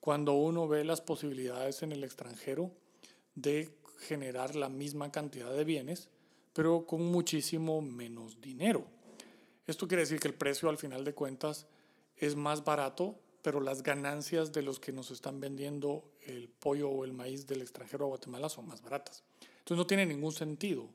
cuando 0.00 0.34
uno 0.34 0.68
ve 0.68 0.84
las 0.84 1.00
posibilidades 1.00 1.82
en 1.82 1.92
el 1.92 2.04
extranjero 2.04 2.70
de 3.34 3.76
generar 3.98 4.54
la 4.54 4.68
misma 4.68 5.10
cantidad 5.10 5.52
de 5.52 5.64
bienes, 5.64 6.08
pero 6.52 6.86
con 6.86 7.04
muchísimo 7.04 7.82
menos 7.82 8.40
dinero. 8.40 8.86
Esto 9.66 9.88
quiere 9.88 10.02
decir 10.02 10.20
que 10.20 10.28
el 10.28 10.34
precio 10.34 10.68
al 10.68 10.78
final 10.78 11.04
de 11.04 11.12
cuentas 11.12 11.66
es 12.16 12.36
más 12.36 12.64
barato, 12.64 13.18
pero 13.46 13.60
las 13.60 13.84
ganancias 13.84 14.50
de 14.50 14.60
los 14.60 14.80
que 14.80 14.90
nos 14.90 15.12
están 15.12 15.38
vendiendo 15.38 16.02
el 16.22 16.48
pollo 16.48 16.90
o 16.90 17.04
el 17.04 17.12
maíz 17.12 17.46
del 17.46 17.62
extranjero 17.62 18.06
a 18.06 18.08
Guatemala 18.08 18.48
son 18.48 18.66
más 18.66 18.82
baratas. 18.82 19.22
Entonces 19.60 19.76
no 19.76 19.86
tiene 19.86 20.04
ningún 20.04 20.32
sentido 20.32 20.88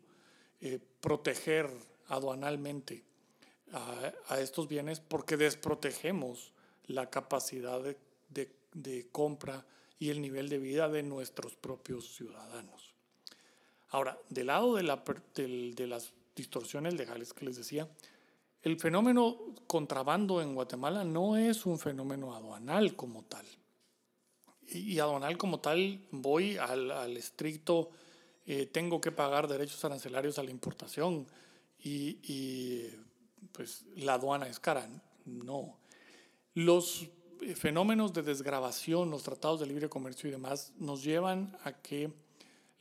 eh, 0.59 0.77
proteger 0.99 1.69
aduanalmente 2.09 3.05
a, 3.71 4.37
estos 4.41 4.67
bienes 4.67 4.99
porque 4.99 5.37
desprotegemos 5.37 6.51
la 6.87 7.09
capacidad 7.09 7.81
de, 7.81 7.97
de, 8.73 9.07
compra 9.13 9.65
y 9.97 10.09
el 10.09 10.21
nivel 10.21 10.49
de 10.49 10.57
vida 10.57 10.89
de 10.89 11.03
nuestros 11.03 11.55
propios 11.55 12.13
ciudadanos. 12.17 12.93
Ahora, 13.91 14.19
del 14.27 14.47
lado 14.47 14.75
de, 14.75 14.83
la, 14.83 15.01
de 15.35 15.87
las 15.87 16.11
distorsiones 16.35 16.95
legales 16.95 17.31
que 17.31 17.45
les 17.45 17.55
decía, 17.55 17.87
el 18.63 18.79
fenómeno 18.79 19.37
contrabando 19.67 20.41
en 20.41 20.53
Guatemala 20.53 21.03
no 21.03 21.37
es 21.37 21.65
un 21.65 21.79
fenómeno 21.79 22.35
aduanal 22.35 22.95
como 22.95 23.23
tal. 23.23 23.45
Y, 24.67 24.99
aduanal 24.99 25.37
como 25.37 25.59
tal 25.59 26.07
voy 26.11 26.57
al, 26.57 26.91
al 26.91 27.17
estricto, 27.17 27.89
eh, 28.45 28.65
tengo 28.65 29.01
que 29.01 29.11
pagar 29.11 29.47
derechos 29.47 29.83
arancelarios 29.83 30.39
a 30.39 30.43
la 30.43 30.51
importación 30.51 31.27
y, 31.83 32.19
y 32.23 32.89
pues 33.51 33.85
la 33.95 34.13
aduana 34.13 34.47
es 34.47 34.59
cara. 34.59 34.87
No. 35.25 35.77
Los 36.53 37.07
eh, 37.41 37.55
fenómenos 37.55 38.13
de 38.13 38.21
desgrabación, 38.21 39.09
los 39.09 39.23
tratados 39.23 39.59
de 39.59 39.65
libre 39.65 39.89
comercio 39.89 40.29
y 40.29 40.31
demás, 40.31 40.73
nos 40.77 41.03
llevan 41.03 41.57
a 41.63 41.73
que 41.73 42.11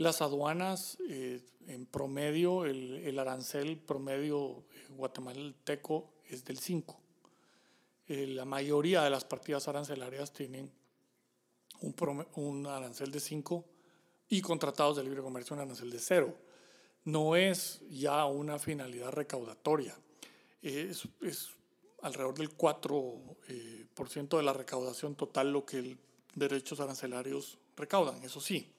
las 0.01 0.23
aduanas, 0.23 0.97
eh, 1.11 1.43
en 1.67 1.85
promedio, 1.85 2.65
el, 2.65 3.03
el, 3.05 3.19
arancel 3.19 3.77
promedio 3.77 4.65
guatemalteco 4.97 6.11
es 6.25 6.43
del 6.43 6.59
5. 6.59 6.99
Eh, 8.09 8.27
la 8.29 8.47
mayoría 8.47 9.03
de 9.03 9.11
las 9.11 9.27
partidas 9.27 9.69
arancelarias 9.69 10.33
tienen 10.33 10.73
un, 11.83 12.67
arancel 12.67 13.13
de 13.13 13.21
5 13.21 13.63
y 14.31 14.41
con 14.41 14.59
tratados 14.59 14.97
de 14.97 15.05
libre 15.05 15.21
comercio 15.21 15.55
un 15.55 15.61
arancel 15.61 15.91
de 15.91 15.99
0. 15.99 16.35
No 17.05 17.37
es 17.37 17.83
ya 17.91 18.25
una 18.25 18.59
finalidad 18.59 19.11
recaudatoria 19.11 19.95
es, 20.63 21.07
es 21.21 21.51
alrededor 22.01 22.39
del 22.39 22.57
4% 22.57 23.37
eh, 23.49 23.87
por 23.93 24.09
ciento 24.09 24.39
de 24.39 24.45
la 24.45 24.55
recaudación 24.55 25.15
total 25.15 25.53
lo 25.53 25.67
que 25.67 25.79
el 25.79 25.99
derechos 26.35 26.81
arancelarios 26.81 27.59
recaudan. 27.77 28.23
Eso 28.25 28.41
sí, 28.41 28.73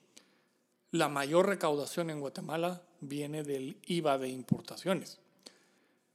la 0.92 1.08
mayor 1.08 1.46
recaudación 1.46 2.10
en 2.10 2.20
Guatemala 2.20 2.82
viene 3.00 3.42
del 3.42 3.78
IVA 3.86 4.18
de 4.18 4.28
importaciones. 4.28 5.18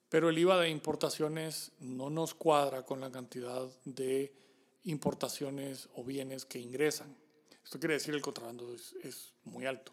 Pero 0.07 0.29
el 0.29 0.37
IVA 0.37 0.61
de 0.61 0.69
importaciones 0.69 1.71
no 1.79 2.09
nos 2.09 2.35
cuadra 2.35 2.83
con 2.83 3.01
la 3.01 3.11
cantidad 3.11 3.67
de 3.85 4.31
importaciones 4.83 5.89
o 5.95 6.03
bienes 6.03 6.45
que 6.45 6.59
ingresan. 6.59 7.13
Esto 7.63 7.79
quiere 7.79 7.95
decir 7.95 8.11
que 8.11 8.17
el 8.17 8.21
contrabando 8.21 8.73
es, 8.73 9.33
muy 9.45 9.65
alto. 9.65 9.91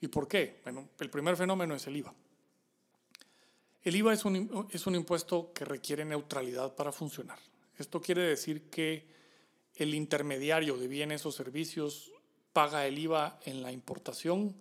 ¿Y 0.00 0.08
por 0.08 0.26
qué? 0.26 0.60
Bueno, 0.64 0.88
el 0.98 1.10
primer 1.10 1.36
fenómeno 1.36 1.74
es 1.76 1.86
el 1.86 1.96
IVA. 1.96 2.14
El 3.84 3.96
IVA 3.96 4.14
es 4.14 4.24
un 4.24 4.94
impuesto 4.94 5.52
que 5.54 5.64
requiere 5.64 6.04
neutralidad 6.04 6.74
para 6.74 6.90
funcionar. 6.90 7.38
Esto 7.78 8.02
quiere 8.02 8.22
decir 8.22 8.68
que 8.68 9.06
el 9.76 9.94
intermediario 9.94 10.76
de 10.76 10.88
bienes 10.88 11.24
o 11.24 11.30
servicios 11.30 12.12
paga 12.58 12.88
el 12.88 12.98
IVA 12.98 13.38
en 13.44 13.62
la 13.62 13.70
importación 13.70 14.52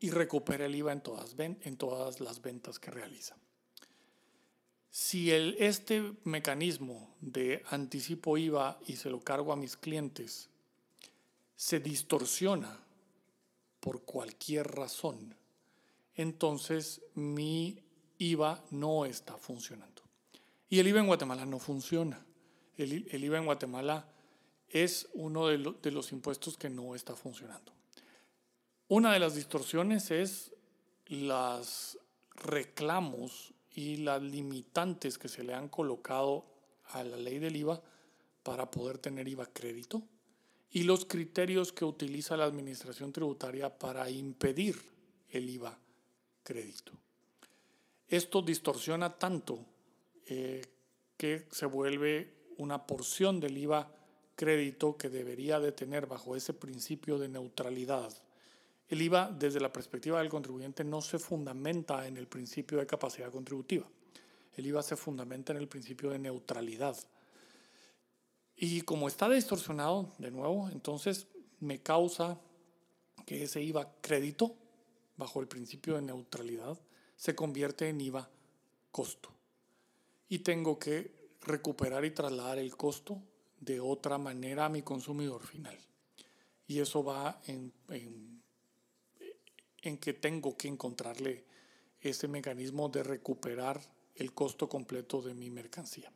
y 0.00 0.10
recupera 0.10 0.66
el 0.66 0.74
IVA 0.74 0.90
en 0.90 1.02
todas, 1.02 1.36
en 1.38 1.76
todas 1.76 2.18
las 2.18 2.42
ventas 2.42 2.80
que 2.80 2.90
realiza. 2.90 3.36
Si 4.90 5.30
este 5.30 6.14
mecanismo 6.24 7.14
de 7.20 7.62
anticipo 7.70 8.36
IVA 8.36 8.80
y 8.88 8.96
se 8.96 9.08
lo 9.08 9.20
cargo 9.20 9.52
a 9.52 9.56
mis 9.56 9.76
clientes 9.76 10.48
se 11.54 11.78
distorsiona 11.78 12.76
por 13.78 14.02
cualquier 14.02 14.66
razón, 14.66 15.36
entonces 16.16 17.02
mi 17.14 17.78
IVA 18.18 18.64
no 18.72 19.04
está 19.04 19.36
funcionando. 19.36 20.02
Y 20.68 20.80
el 20.80 20.88
IVA 20.88 20.98
en 20.98 21.06
Guatemala 21.06 21.46
no 21.46 21.60
funciona. 21.60 22.20
El 22.76 23.22
IVA 23.22 23.38
en 23.38 23.46
Guatemala 23.46 24.08
es 24.68 25.08
uno 25.14 25.46
de, 25.46 25.90
los 25.90 26.12
impuestos 26.12 26.56
que 26.56 26.68
no 26.68 26.94
está 26.94 27.14
funcionando. 27.14 27.72
Una 28.88 29.12
de 29.12 29.18
las 29.18 29.34
distorsiones 29.34 30.10
es 30.10 30.52
los 31.06 31.98
reclamos 32.34 33.54
y 33.70 33.98
las 33.98 34.22
limitantes 34.22 35.18
que 35.18 35.28
se 35.28 35.44
le 35.44 35.54
han 35.54 35.68
colocado 35.68 36.44
a 36.86 37.02
la 37.02 37.16
ley 37.16 37.38
del 37.38 37.56
IVA 37.56 37.82
para 38.42 38.70
poder 38.70 38.98
tener 38.98 39.26
IVA 39.28 39.46
crédito 39.46 40.02
y 40.70 40.82
los 40.82 41.04
criterios 41.04 41.72
que 41.72 41.84
utiliza 41.84 42.36
la 42.36 42.44
administración 42.44 43.12
tributaria 43.12 43.78
para 43.78 44.10
impedir 44.10 44.76
el 45.30 45.48
IVA 45.48 45.78
crédito. 46.42 46.92
Esto 48.08 48.42
distorsiona 48.42 49.16
tanto 49.18 49.64
eh, 50.26 50.62
que 51.16 51.46
se 51.50 51.66
vuelve 51.66 52.34
una 52.58 52.86
porción 52.86 53.40
del 53.40 53.56
IVA 53.56 53.90
crédito 54.36 54.96
que 54.96 55.08
debería 55.08 55.60
de 55.60 55.72
tener 55.72 56.06
bajo 56.06 56.36
ese 56.36 56.52
principio 56.52 57.18
de 57.18 57.28
neutralidad. 57.28 58.12
El 58.88 59.02
IVA, 59.02 59.30
desde 59.30 59.60
la 59.60 59.72
perspectiva 59.72 60.18
del 60.18 60.28
contribuyente, 60.28 60.84
no 60.84 61.00
se 61.00 61.18
fundamenta 61.18 62.06
en 62.06 62.16
el 62.16 62.26
principio 62.26 62.78
de 62.78 62.86
capacidad 62.86 63.30
contributiva. 63.30 63.86
El 64.56 64.66
IVA 64.66 64.82
se 64.82 64.96
fundamenta 64.96 65.52
en 65.52 65.58
el 65.58 65.68
principio 65.68 66.10
de 66.10 66.18
neutralidad. 66.18 66.96
Y 68.56 68.82
como 68.82 69.08
está 69.08 69.28
distorsionado, 69.28 70.12
de 70.18 70.30
nuevo, 70.30 70.68
entonces 70.70 71.26
me 71.60 71.80
causa 71.80 72.38
que 73.26 73.42
ese 73.42 73.62
IVA 73.62 73.90
crédito, 74.00 74.54
bajo 75.16 75.40
el 75.40 75.48
principio 75.48 75.96
de 75.96 76.02
neutralidad, 76.02 76.78
se 77.16 77.34
convierte 77.34 77.88
en 77.88 78.00
IVA 78.00 78.28
costo. 78.90 79.30
Y 80.28 80.40
tengo 80.40 80.78
que 80.78 81.12
recuperar 81.42 82.04
y 82.04 82.10
trasladar 82.10 82.58
el 82.58 82.76
costo 82.76 83.20
de 83.64 83.80
otra 83.80 84.18
manera 84.18 84.66
a 84.66 84.68
mi 84.68 84.82
consumidor 84.82 85.46
final. 85.46 85.76
Y 86.66 86.80
eso 86.80 87.04
va 87.04 87.40
en, 87.46 87.72
en, 87.88 88.42
que 89.98 90.14
tengo 90.14 90.56
que 90.56 90.68
encontrarle 90.68 91.44
ese 92.00 92.28
mecanismo 92.28 92.88
de 92.88 93.02
recuperar 93.02 93.80
el 94.14 94.32
costo 94.32 94.68
completo 94.68 95.20
de 95.20 95.34
mi 95.34 95.50
mercancía. 95.50 96.10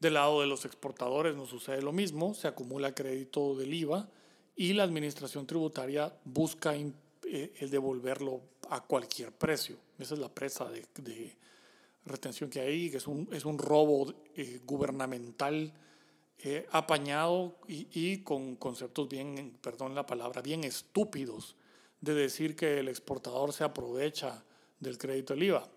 Del 0.00 0.14
lado 0.14 0.40
de 0.40 0.46
los 0.46 0.64
exportadores 0.64 1.36
nos 1.36 1.48
sucede 1.48 1.82
lo 1.82 1.92
mismo, 1.92 2.34
se 2.34 2.48
acumula 2.48 2.94
crédito 2.94 3.56
del 3.56 3.72
IVA 3.72 4.08
y 4.56 4.72
la 4.72 4.82
administración 4.82 5.46
tributaria 5.46 6.12
busca 6.24 6.74
eh, 6.74 7.52
el 7.58 7.70
devolverlo 7.70 8.40
a 8.70 8.82
cualquier 8.82 9.32
precio. 9.32 9.76
Esa 9.98 10.14
es 10.14 10.20
la 10.20 10.28
presa 10.28 10.66
de, 10.66 10.84
de 10.96 11.36
retención 12.06 12.48
que 12.48 12.60
hay, 12.60 12.90
que 12.90 12.96
es 12.96 13.06
un, 13.06 13.28
es 13.32 13.44
un 13.44 13.58
robo 13.58 14.14
eh, 14.36 14.60
gubernamental 14.64 15.72
eh, 16.38 16.66
apañado 16.70 17.56
y, 17.66 17.88
y, 17.92 18.18
con 18.18 18.56
conceptos 18.56 19.08
bien, 19.08 19.56
perdón 19.62 19.94
la 19.94 20.06
palabra, 20.06 20.42
bien 20.42 20.64
estúpidos 20.64 21.56
de 22.00 22.14
decir 22.14 22.54
que 22.54 22.78
el 22.78 22.88
exportador 22.88 23.52
se 23.52 23.64
aprovecha 23.64 24.44
del 24.78 24.98
crédito 24.98 25.34
del 25.34 25.44
IVA, 25.44 25.68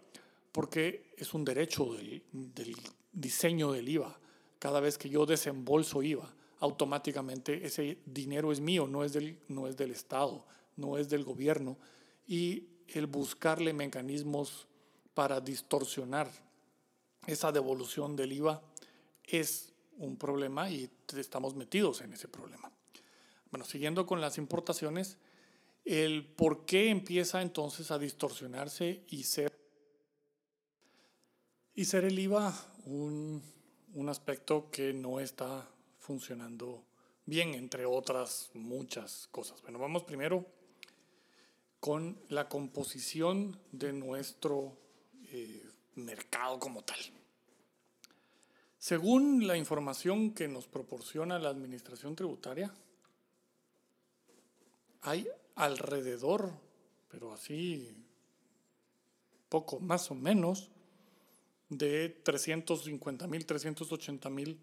porque 0.51 1.13
es 1.17 1.33
un 1.33 1.45
derecho 1.45 1.93
del, 1.93 2.23
del 2.31 2.75
diseño 3.13 3.71
del 3.71 3.87
IVA. 3.87 4.19
Cada 4.59 4.79
vez 4.79 4.97
que 4.97 5.09
yo 5.09 5.25
desembolso 5.25 6.03
IVA, 6.03 6.33
automáticamente 6.59 7.65
ese 7.65 7.99
dinero 8.05 8.51
es 8.51 8.59
mío, 8.59 8.87
no 8.87 9.03
es 9.03 9.13
del, 9.13 9.39
no 9.47 9.67
es 9.67 9.77
del 9.77 9.91
Estado, 9.91 10.45
no 10.75 10.97
es 10.97 11.09
del 11.09 11.23
gobierno, 11.23 11.77
y 12.27 12.67
el 12.87 13.07
buscarle 13.07 13.73
mecanismos 13.73 14.67
para 15.13 15.39
distorsionar 15.39 16.29
esa 17.27 17.51
devolución 17.51 18.15
del 18.15 18.33
IVA 18.33 18.61
es 19.25 19.68
un 19.99 20.17
problema 20.17 20.69
y 20.69 20.89
estamos 21.15 21.55
metidos 21.55 22.01
en 22.01 22.13
ese 22.13 22.27
problema. 22.27 22.71
Bueno, 23.51 23.65
siguiendo 23.65 24.05
con 24.05 24.21
las 24.21 24.37
importaciones, 24.37 25.17
el 25.85 26.25
por 26.25 26.65
qué 26.65 26.89
empieza 26.89 27.41
entonces 27.41 27.91
a 27.91 27.99
distorsionarse 27.99 29.03
y 29.07 29.23
ser, 29.23 29.57
y 31.75 31.85
ser 31.85 32.05
el 32.05 32.17
IVA 32.17 32.53
un, 32.85 33.41
un 33.93 34.09
aspecto 34.09 34.69
que 34.71 34.93
no 34.93 35.19
está 35.19 35.69
funcionando 35.97 36.83
bien, 37.25 37.53
entre 37.53 37.85
otras 37.85 38.49
muchas 38.53 39.27
cosas. 39.31 39.61
Bueno, 39.61 39.79
vamos 39.79 40.03
primero 40.03 40.45
con 41.79 42.19
la 42.29 42.49
composición 42.49 43.59
de 43.71 43.93
nuestro 43.93 44.77
eh, 45.31 45.63
mercado 45.95 46.59
como 46.59 46.83
tal. 46.83 46.97
Según 48.79 49.45
la 49.45 49.57
información 49.57 50.33
que 50.33 50.47
nos 50.47 50.65
proporciona 50.65 51.37
la 51.37 51.49
Administración 51.49 52.15
Tributaria, 52.15 52.73
hay 55.01 55.27
alrededor, 55.55 56.53
pero 57.09 57.33
así 57.33 57.93
poco 59.49 59.81
más 59.81 60.09
o 60.11 60.15
menos, 60.15 60.69
de 61.67 62.09
350 62.23 63.27
mil, 63.27 63.45
380 63.45 64.29
mil 64.29 64.59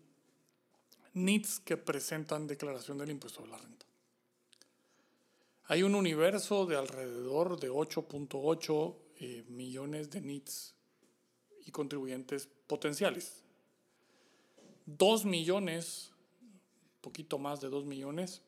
NITs 1.12 1.60
que 1.60 1.76
presentan 1.76 2.46
declaración 2.46 2.98
del 2.98 3.10
impuesto 3.10 3.44
a 3.44 3.48
la 3.48 3.58
renta. 3.58 3.86
Hay 5.64 5.82
un 5.82 5.94
universo 5.94 6.64
de 6.64 6.76
alrededor 6.76 7.60
de 7.60 7.70
8.8 7.70 8.96
eh, 9.18 9.44
millones 9.48 10.10
de 10.10 10.20
NITs 10.20 10.74
y 11.66 11.70
contribuyentes 11.70 12.48
potenciales. 12.66 13.45
2 14.86 15.24
millones, 15.24 16.12
poquito 17.00 17.38
más 17.38 17.60
de 17.60 17.68
2 17.68 17.84
millones 17.84 18.42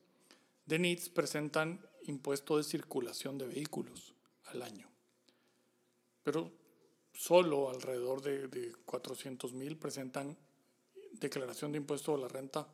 de 0.66 0.78
NITs 0.78 1.08
presentan 1.08 1.80
impuesto 2.04 2.56
de 2.56 2.64
circulación 2.64 3.38
de 3.38 3.46
vehículos 3.46 4.14
al 4.46 4.62
año. 4.62 4.88
Pero 6.22 6.50
solo 7.12 7.70
alrededor 7.70 8.22
de, 8.22 8.48
de 8.48 8.72
400 8.84 9.52
mil 9.52 9.76
presentan 9.76 10.36
declaración 11.12 11.72
de 11.72 11.78
impuesto 11.78 12.14
a 12.14 12.18
la 12.18 12.28
renta 12.28 12.66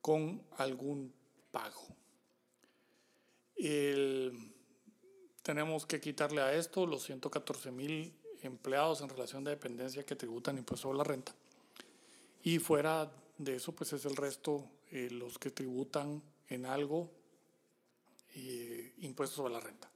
con 0.00 0.42
algún 0.56 1.12
pago. 1.50 1.86
tenemos 5.42 5.84
que 5.84 6.00
quitarle 6.00 6.40
a 6.40 6.54
esto 6.54 6.86
los 6.86 7.02
114 7.02 7.70
mil 7.70 8.14
empleados 8.42 9.00
en 9.00 9.08
relación 9.08 9.44
de 9.44 9.50
dependencia 9.50 10.04
que 10.04 10.16
tributan 10.16 10.56
impuesto 10.56 10.90
a 10.90 10.94
la 10.94 11.04
renta. 11.04 11.34
Y 12.42 12.58
fuera 12.58 13.10
de 13.38 13.56
eso, 13.56 13.72
pues 13.72 13.92
es 13.92 14.04
el 14.04 14.16
resto 14.16 14.68
eh, 14.90 15.08
los 15.10 15.38
que 15.38 15.50
tributan 15.50 16.22
en 16.48 16.66
algo 16.66 17.10
eh, 18.34 18.94
impuestos 18.98 19.44
a 19.44 19.48
la 19.48 19.60
renta. 19.60 19.90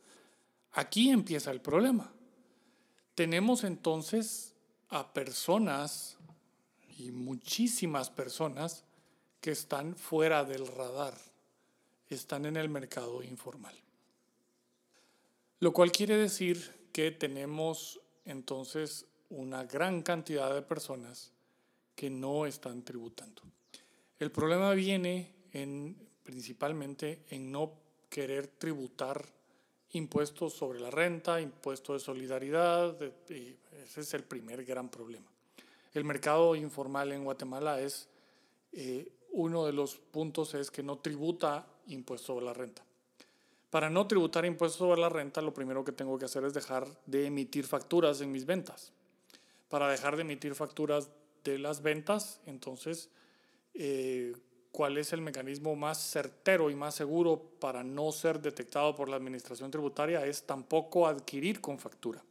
Aquí 0.72 1.10
empieza 1.10 1.50
el 1.50 1.60
problema. 1.60 2.12
Tenemos 3.14 3.64
entonces 3.64 4.54
a 4.88 5.12
personas 5.12 6.18
y 6.98 7.10
muchísimas 7.10 8.10
personas 8.10 8.84
que 9.40 9.50
están 9.50 9.96
fuera 9.96 10.44
del 10.44 10.66
radar, 10.66 11.14
están 12.08 12.46
en 12.46 12.56
el 12.56 12.68
mercado 12.68 13.22
informal. 13.22 13.74
Lo 15.60 15.72
cual 15.72 15.92
quiere 15.92 16.16
decir 16.16 16.88
que 16.92 17.10
tenemos 17.10 18.00
entonces 18.24 19.06
una 19.28 19.64
gran 19.64 20.02
cantidad 20.02 20.54
de 20.54 20.62
personas 20.62 21.33
que 21.94 22.10
no 22.10 22.46
están 22.46 22.82
tributando. 22.82 23.42
El 24.18 24.30
problema 24.30 24.72
viene 24.72 25.34
en, 25.52 25.96
principalmente 26.22 27.24
en 27.30 27.50
no 27.50 27.72
querer 28.08 28.46
tributar 28.46 29.24
impuestos 29.92 30.52
sobre 30.52 30.80
la 30.80 30.90
renta, 30.90 31.40
impuestos 31.40 32.00
de 32.00 32.04
solidaridad, 32.04 33.00
ese 33.02 34.00
es 34.00 34.14
el 34.14 34.24
primer 34.24 34.64
gran 34.64 34.88
problema. 34.88 35.26
El 35.92 36.04
mercado 36.04 36.56
informal 36.56 37.12
en 37.12 37.24
Guatemala 37.24 37.80
es, 37.80 38.08
eh, 38.72 39.08
uno 39.30 39.64
de 39.64 39.72
los 39.72 39.96
puntos 39.96 40.54
es 40.54 40.70
que 40.70 40.82
no 40.82 40.98
tributa 40.98 41.66
impuestos 41.86 42.26
sobre 42.26 42.46
la 42.46 42.54
renta. 42.54 42.84
Para 43.70 43.90
no 43.90 44.06
tributar 44.06 44.44
impuestos 44.44 44.78
sobre 44.78 45.00
la 45.00 45.08
renta, 45.08 45.40
lo 45.40 45.52
primero 45.52 45.84
que 45.84 45.92
tengo 45.92 46.18
que 46.18 46.24
hacer 46.24 46.44
es 46.44 46.54
dejar 46.54 46.86
de 47.06 47.26
emitir 47.26 47.66
facturas 47.66 48.20
en 48.20 48.30
mis 48.30 48.46
ventas. 48.46 48.92
Para 49.68 49.88
dejar 49.88 50.16
de 50.16 50.22
emitir 50.22 50.54
facturas 50.54 51.10
de 51.44 51.58
las 51.58 51.82
ventas, 51.82 52.40
entonces, 52.46 53.10
eh, 53.74 54.34
¿cuál 54.72 54.98
es 54.98 55.12
el 55.12 55.20
mecanismo 55.20 55.76
más 55.76 55.98
certero 55.98 56.70
y 56.70 56.74
más 56.74 56.94
seguro 56.94 57.40
para 57.60 57.84
no 57.84 58.10
ser 58.12 58.40
detectado 58.40 58.96
por 58.96 59.08
la 59.08 59.16
administración 59.16 59.70
tributaria? 59.70 60.26
Es 60.26 60.44
tampoco 60.44 61.06
adquirir 61.06 61.60
con 61.60 61.78
factura. 61.78 62.24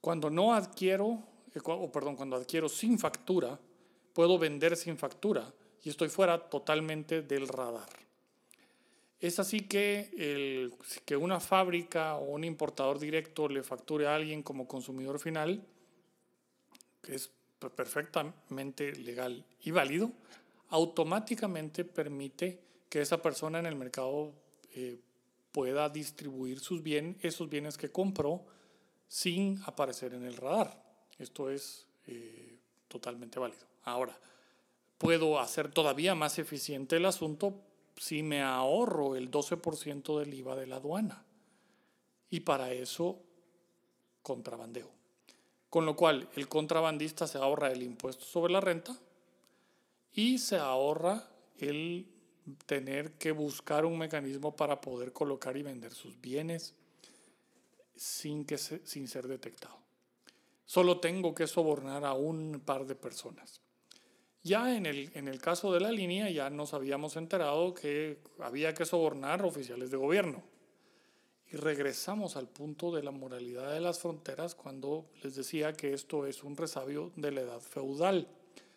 Cuando 0.00 0.30
no 0.30 0.54
adquiero 0.54 1.30
o 1.64 1.90
perdón, 1.90 2.16
cuando 2.16 2.36
adquiero 2.36 2.68
sin 2.68 2.98
factura, 2.98 3.58
puedo 4.12 4.38
vender 4.38 4.76
sin 4.76 4.96
factura 4.96 5.52
y 5.82 5.88
estoy 5.88 6.08
fuera 6.08 6.38
totalmente 6.38 7.22
del 7.22 7.48
radar. 7.48 7.88
Es 9.20 9.38
así 9.38 9.60
que, 9.60 10.10
el, 10.16 10.72
que 11.04 11.16
una 11.16 11.40
fábrica 11.40 12.16
o 12.16 12.30
un 12.30 12.44
importador 12.44 12.98
directo 12.98 13.48
le 13.48 13.62
facture 13.62 14.06
a 14.06 14.14
alguien 14.14 14.42
como 14.42 14.66
consumidor 14.66 15.18
final, 15.18 15.62
que 17.02 17.16
es 17.16 17.30
perfectamente 17.68 18.94
legal 18.96 19.44
y 19.62 19.70
válido, 19.70 20.12
automáticamente 20.70 21.84
permite 21.84 22.60
que 22.88 23.00
esa 23.00 23.20
persona 23.20 23.58
en 23.58 23.66
el 23.66 23.76
mercado 23.76 24.32
eh, 24.74 24.98
pueda 25.52 25.88
distribuir 25.88 26.60
sus 26.60 26.82
bienes, 26.82 27.16
esos 27.22 27.48
bienes 27.48 27.76
que 27.76 27.90
compró 27.90 28.46
sin 29.08 29.60
aparecer 29.66 30.14
en 30.14 30.24
el 30.24 30.36
radar. 30.36 30.82
Esto 31.18 31.50
es 31.50 31.86
eh, 32.06 32.58
totalmente 32.88 33.38
válido. 33.38 33.66
Ahora, 33.84 34.18
puedo 34.98 35.40
hacer 35.40 35.70
todavía 35.70 36.14
más 36.14 36.38
eficiente 36.38 36.96
el 36.96 37.06
asunto 37.06 37.60
si 37.96 38.22
me 38.22 38.42
ahorro 38.42 39.16
el 39.16 39.30
12% 39.30 40.18
del 40.18 40.34
IVA 40.34 40.56
de 40.56 40.66
la 40.66 40.76
aduana. 40.76 41.24
Y 42.30 42.40
para 42.40 42.72
eso, 42.72 43.20
contrabandeo. 44.22 44.99
Con 45.70 45.86
lo 45.86 45.94
cual, 45.94 46.28
el 46.34 46.48
contrabandista 46.48 47.28
se 47.28 47.38
ahorra 47.38 47.70
el 47.70 47.82
impuesto 47.82 48.24
sobre 48.24 48.52
la 48.52 48.60
renta 48.60 48.98
y 50.12 50.38
se 50.38 50.56
ahorra 50.56 51.30
el 51.58 52.08
tener 52.66 53.12
que 53.12 53.30
buscar 53.30 53.84
un 53.84 53.96
mecanismo 53.96 54.56
para 54.56 54.80
poder 54.80 55.12
colocar 55.12 55.56
y 55.56 55.62
vender 55.62 55.92
sus 55.92 56.20
bienes 56.20 56.74
sin, 57.94 58.44
que 58.44 58.58
sin 58.58 59.06
ser 59.06 59.28
detectado. 59.28 59.78
Solo 60.64 60.98
tengo 60.98 61.34
que 61.34 61.46
sobornar 61.46 62.04
a 62.04 62.14
un 62.14 62.62
par 62.64 62.86
de 62.86 62.96
personas. 62.96 63.60
Ya 64.42 64.76
en 64.76 64.86
el, 64.86 65.10
en 65.14 65.28
el 65.28 65.40
caso 65.40 65.72
de 65.72 65.80
la 65.80 65.92
línea 65.92 66.30
ya 66.30 66.50
nos 66.50 66.74
habíamos 66.74 67.16
enterado 67.16 67.74
que 67.74 68.18
había 68.40 68.74
que 68.74 68.86
sobornar 68.86 69.44
oficiales 69.44 69.90
de 69.90 69.96
gobierno. 69.96 70.42
Y 71.52 71.56
regresamos 71.56 72.36
al 72.36 72.48
punto 72.48 72.92
de 72.92 73.02
la 73.02 73.10
moralidad 73.10 73.72
de 73.72 73.80
las 73.80 73.98
fronteras 73.98 74.54
cuando 74.54 75.06
les 75.22 75.34
decía 75.34 75.72
que 75.72 75.92
esto 75.92 76.26
es 76.26 76.44
un 76.44 76.56
resabio 76.56 77.10
de 77.16 77.32
la 77.32 77.40
edad 77.40 77.60
feudal, 77.60 78.28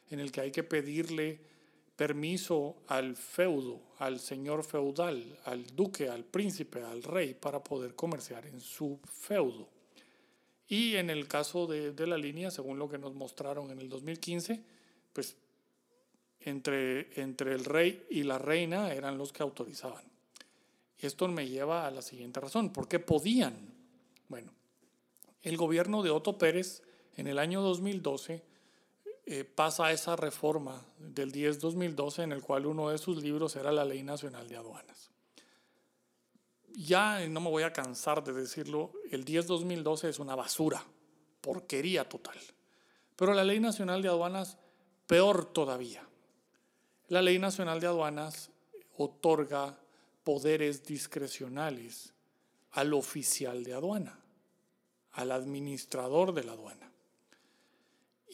en 0.10 0.20
el 0.20 0.32
que 0.32 0.42
hay 0.42 0.52
que 0.52 0.64
pedirle 0.64 1.40
permiso 1.96 2.78
al 2.88 3.16
feudo, 3.16 3.80
al 4.00 4.20
señor 4.20 4.64
feudal, 4.64 5.40
al 5.46 5.66
duque, 5.76 6.10
al 6.10 6.26
príncipe, 6.26 6.82
al 6.82 7.04
rey, 7.04 7.36
para 7.36 7.64
poder 7.64 7.94
comerciar 7.94 8.48
en 8.48 8.60
su 8.60 9.00
feudo. 9.06 9.70
Y 10.68 10.96
en 10.96 11.12
el 11.12 11.28
caso 11.28 11.68
de, 11.68 11.92
de, 11.92 12.08
la 12.08 12.18
línea, 12.18 12.50
según 12.50 12.80
lo 12.80 12.90
que 12.90 12.98
nos 12.98 13.14
mostraron 13.14 13.70
en 13.70 13.80
el 13.80 13.90
2015, 13.90 14.64
pues 15.14 15.38
entre, 16.40 17.22
entre 17.22 17.54
el 17.54 17.66
rey 17.66 18.06
y 18.10 18.24
la 18.24 18.40
reina 18.40 18.92
eran 18.92 19.18
los 19.18 19.32
que 19.32 19.44
autorizaban. 19.44 20.13
Esto 21.08 21.28
me 21.28 21.48
lleva 21.48 21.86
a 21.86 21.92
la 21.92 22.02
siguiente 22.02 22.40
razón. 22.40 22.72
¿Por 22.72 22.88
qué 22.88 23.00
podían? 23.00 23.74
Bueno, 24.28 24.52
el 25.42 25.58
gobierno 25.58 26.04
de 26.04 26.10
Otto 26.10 26.38
Pérez 26.38 26.82
en 27.16 27.28
el 27.28 27.40
año 27.40 27.62
2012 27.62 28.44
eh, 29.26 29.44
pasa 29.44 29.92
esa 29.92 30.16
reforma 30.16 30.86
del 30.98 31.32
10-2012 31.32 32.24
en 32.24 32.32
el 32.32 32.42
cual 32.42 32.66
uno 32.66 32.90
de 32.90 32.98
sus 32.98 33.22
libros 33.22 33.56
era 33.56 33.72
la 33.72 33.86
Ley 33.86 34.04
Nacional 34.04 34.48
de 34.48 34.58
Aduanas 34.58 35.14
ya 36.76 37.26
no 37.28 37.40
me 37.40 37.50
voy 37.50 37.64
a 37.64 37.74
cansar 37.74 38.24
de 38.24 38.34
decirlo, 38.34 38.92
el 39.12 39.26
10-2012 39.26 40.10
es 40.10 40.20
una 40.20 40.36
basura, 40.36 40.84
porquería 41.42 42.08
total. 42.08 42.38
Pero 43.16 43.34
la 43.34 43.44
Ley 43.44 43.60
Nacional 43.60 44.02
de 44.02 44.08
Aduanas, 44.08 44.58
peor 45.06 45.46
todavía. 45.46 46.08
La 47.08 47.22
Ley 47.22 47.38
Nacional 47.38 47.80
de 47.80 47.88
Aduanas 47.88 48.50
otorga 48.98 49.78
poderes 50.24 50.84
discrecionales 50.84 52.14
al 52.72 52.94
oficial 52.94 53.64
de 53.64 53.74
aduana, 53.74 54.20
al 55.12 55.32
administrador 55.32 56.34
de 56.34 56.44
la 56.44 56.54
aduana. 56.54 56.90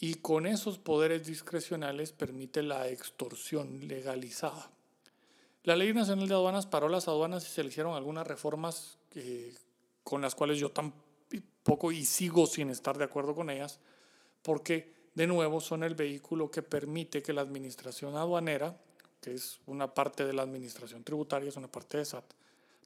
y 0.02 0.14
con 0.14 0.46
esos 0.46 0.78
poderes 0.78 1.26
discrecionales 1.26 2.12
permite 2.12 2.62
la 2.62 2.88
extorsión 2.88 3.86
legalizada. 3.86 4.70
La 5.62 5.76
Ley 5.76 5.92
Nacional 5.92 6.26
de 6.26 6.32
Aduanas 6.32 6.66
paró 6.66 6.88
las 6.88 7.06
aduanas 7.06 7.46
y 7.46 7.50
se 7.50 7.62
le 7.62 7.68
hicieron 7.68 7.94
algunas 7.94 8.26
reformas 8.26 8.98
con 10.02 10.22
las 10.22 10.34
cuales 10.34 10.58
yo 10.58 10.70
tampoco 10.70 11.92
y 11.92 12.06
sigo 12.06 12.46
sin 12.46 12.70
estar 12.70 12.96
de 12.96 13.04
acuerdo 13.04 13.34
con 13.34 13.50
ellas, 13.50 13.78
porque 14.40 14.94
de 15.14 15.26
nuevo 15.26 15.60
son 15.60 15.84
el 15.84 15.94
vehículo 15.94 16.50
que 16.50 16.62
permite 16.62 17.22
que 17.22 17.34
la 17.34 17.42
administración 17.42 18.16
aduanera, 18.16 18.80
que 19.20 19.34
es 19.34 19.60
una 19.66 19.92
parte 19.92 20.24
de 20.24 20.32
la 20.32 20.42
administración 20.42 21.04
tributaria, 21.04 21.48
es 21.48 21.56
una 21.56 21.70
parte 21.70 21.98
de 21.98 22.04
SAT, 22.04 22.24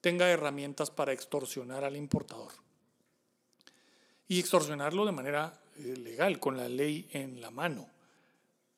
tenga 0.01 0.29
herramientas 0.29 0.90
para 0.90 1.12
extorsionar 1.12 1.85
al 1.85 1.97
importador. 1.97 2.53
Y 4.27 4.40
extorsionarlo 4.40 5.07
de 5.07 5.12
manera 5.12 5.61
eh, 5.77 5.97
legal, 5.97 6.38
con 6.40 6.57
la 6.57 6.68
ley 6.68 7.09
en 7.12 7.40
la 7.40 7.51
mano. 7.51 7.88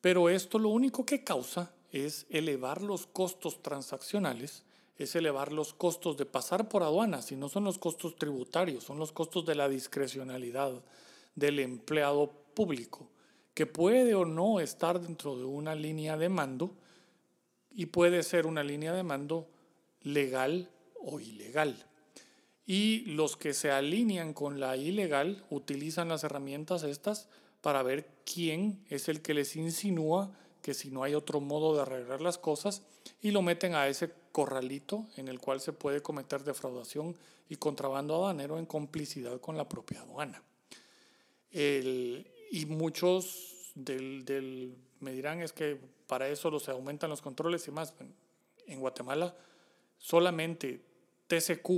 Pero 0.01 0.29
esto 0.29 0.59
lo 0.59 0.69
único 0.69 1.05
que 1.05 1.25
causa 1.25 1.73
es 1.90 2.27
elevar 2.31 2.83
los 2.83 3.07
costos 3.07 3.62
transaccionales, 3.62 4.64
es 4.99 5.14
elevar 5.16 5.53
los 5.53 5.75
costos 5.75 6.16
de 6.16 6.27
pasar 6.27 6.69
por 6.69 6.83
aduanas, 6.83 7.33
y 7.33 7.37
no 7.37 7.49
son 7.49 7.64
los 7.64 7.79
costos 7.79 8.16
tributarios, 8.16 8.85
son 8.85 8.99
los 8.99 9.12
costos 9.12 9.45
de 9.47 9.55
la 9.55 9.69
discrecionalidad 9.69 10.73
del 11.35 11.59
empleado 11.61 12.33
público, 12.55 13.09
que 13.55 13.66
puede 13.66 14.14
o 14.14 14.25
no 14.25 14.61
estar 14.61 15.01
dentro 15.01 15.37
de 15.37 15.45
una 15.45 15.75
línea 15.75 16.16
de 16.16 16.29
mando 16.29 16.71
y 17.76 17.86
puede 17.86 18.22
ser 18.22 18.46
una 18.46 18.64
línea 18.64 18.94
de 18.94 19.02
mando 19.02 19.46
legal 20.00 20.70
o 20.94 21.20
ilegal. 21.20 21.86
Y 22.66 23.00
los 23.02 23.36
que 23.36 23.54
se 23.54 23.70
alinean 23.70 24.32
con 24.32 24.58
la 24.58 24.76
ilegal 24.76 25.44
utilizan 25.50 26.08
las 26.08 26.24
herramientas 26.24 26.82
estas 26.82 27.28
para 27.60 27.82
ver 27.82 28.08
quién 28.24 28.82
es 28.88 29.08
el 29.08 29.20
que 29.20 29.34
les 29.34 29.54
insinúa 29.54 30.32
que 30.62 30.74
si 30.74 30.90
no 30.90 31.04
hay 31.04 31.14
otro 31.14 31.40
modo 31.40 31.76
de 31.76 31.82
arreglar 31.82 32.20
las 32.20 32.38
cosas 32.38 32.82
y 33.22 33.30
lo 33.30 33.42
meten 33.42 33.74
a 33.74 33.86
ese 33.86 34.10
corralito 34.32 35.06
en 35.16 35.28
el 35.28 35.38
cual 35.38 35.60
se 35.60 35.72
puede 35.72 36.02
cometer 36.02 36.42
defraudación 36.42 37.14
y 37.48 37.56
contrabando 37.56 38.16
aduanero 38.16 38.58
en 38.58 38.66
complicidad 38.66 39.40
con 39.40 39.56
la 39.56 39.68
propia 39.68 40.00
aduana. 40.00 40.42
y 41.52 42.66
muchos 42.66 43.70
del, 43.76 44.76
me 45.00 45.12
dirán 45.12 45.42
es 45.42 45.52
que 45.52 45.78
para 46.06 46.28
eso 46.28 46.50
los, 46.50 46.68
aumentan 46.68 47.11
los 47.11 47.22
controles 47.22 47.66
y 47.68 47.70
más. 47.70 47.94
En 48.66 48.80
Guatemala 48.80 49.37
solamente 49.98 50.80
TCQ 51.26 51.70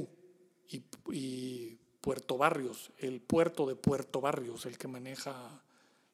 y, 0.68 0.82
y 1.12 1.78
Puerto 2.00 2.36
Barrios, 2.36 2.90
el 2.98 3.20
puerto 3.20 3.66
de 3.66 3.76
Puerto 3.76 4.20
Barrios, 4.20 4.66
el 4.66 4.78
que 4.78 4.88
maneja 4.88 5.62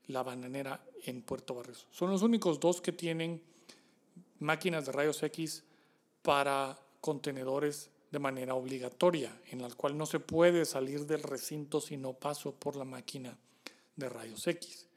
la 0.06 0.22
bananera 0.22 0.84
en 1.04 1.22
Puerto 1.22 1.54
Barrios. 1.54 1.86
Son 1.90 2.10
los 2.10 2.22
únicos 2.22 2.60
dos 2.60 2.80
que 2.80 2.92
tienen 2.92 3.42
máquinas 4.38 4.86
de 4.86 4.92
rayos 4.92 5.22
X 5.22 5.64
para 6.22 6.78
contenedores 7.00 7.90
de 8.10 8.18
manera 8.18 8.54
obligatoria, 8.54 9.36
en 9.50 9.60
la 9.60 9.68
cual 9.70 9.98
no 9.98 10.06
se 10.06 10.20
puede 10.20 10.64
salir 10.64 11.06
del 11.06 11.22
recinto 11.22 11.80
si 11.80 11.96
no 11.96 12.12
paso 12.12 12.54
por 12.54 12.76
la 12.76 12.84
máquina 12.84 13.36
de 13.96 14.08
rayos 14.08 14.46
X. 14.46 14.88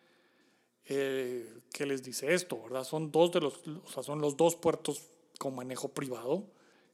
Eh, 0.88 1.54
¿Qué 1.72 1.86
les 1.86 2.04
dice 2.04 2.34
esto? 2.34 2.62
¿verdad? 2.64 2.84
Son, 2.84 3.12
dos 3.12 3.32
de 3.32 3.42
los, 3.42 3.62
o 3.68 3.90
sea, 3.90 4.04
son 4.04 4.22
los 4.22 4.38
dos 4.38 4.56
puertos 4.56 5.04
con 5.38 5.56
manejo 5.56 5.90
privado 5.90 6.46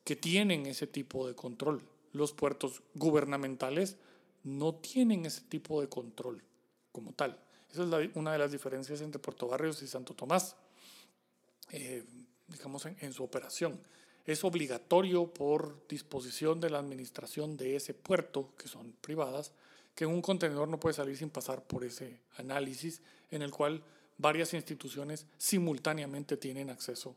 que 0.03 0.15
tienen 0.15 0.65
ese 0.65 0.87
tipo 0.87 1.27
de 1.27 1.35
control. 1.35 1.81
Los 2.11 2.33
puertos 2.33 2.81
gubernamentales 2.93 3.97
no 4.43 4.75
tienen 4.75 5.25
ese 5.25 5.41
tipo 5.41 5.81
de 5.81 5.87
control 5.87 6.43
como 6.91 7.13
tal. 7.13 7.39
Esa 7.71 7.83
es 8.01 8.11
una 8.15 8.33
de 8.33 8.37
las 8.37 8.51
diferencias 8.51 9.01
entre 9.01 9.19
Puerto 9.19 9.47
Barrios 9.47 9.81
y 9.81 9.87
Santo 9.87 10.13
Tomás, 10.13 10.55
eh, 11.71 12.03
digamos, 12.47 12.85
en, 12.85 13.13
su 13.13 13.23
operación. 13.23 13.79
Es 14.25 14.43
obligatorio 14.43 15.27
por 15.27 15.87
disposición 15.87 16.59
de 16.59 16.69
la 16.69 16.79
administración 16.79 17.57
de 17.57 17.75
ese 17.75 17.93
puerto, 17.93 18.53
que 18.57 18.67
son 18.67 18.93
privadas, 19.01 19.53
que 19.95 20.05
un 20.05 20.21
contenedor 20.21 20.67
no 20.67 20.79
puede 20.79 20.95
salir 20.95 21.17
sin 21.17 21.29
pasar 21.29 21.63
por 21.63 21.83
ese 21.83 22.19
análisis 22.37 23.01
en 23.31 23.41
el 23.41 23.51
cual 23.51 23.83
varias 24.17 24.53
instituciones 24.53 25.25
simultáneamente 25.37 26.37
tienen 26.37 26.69
acceso 26.69 27.15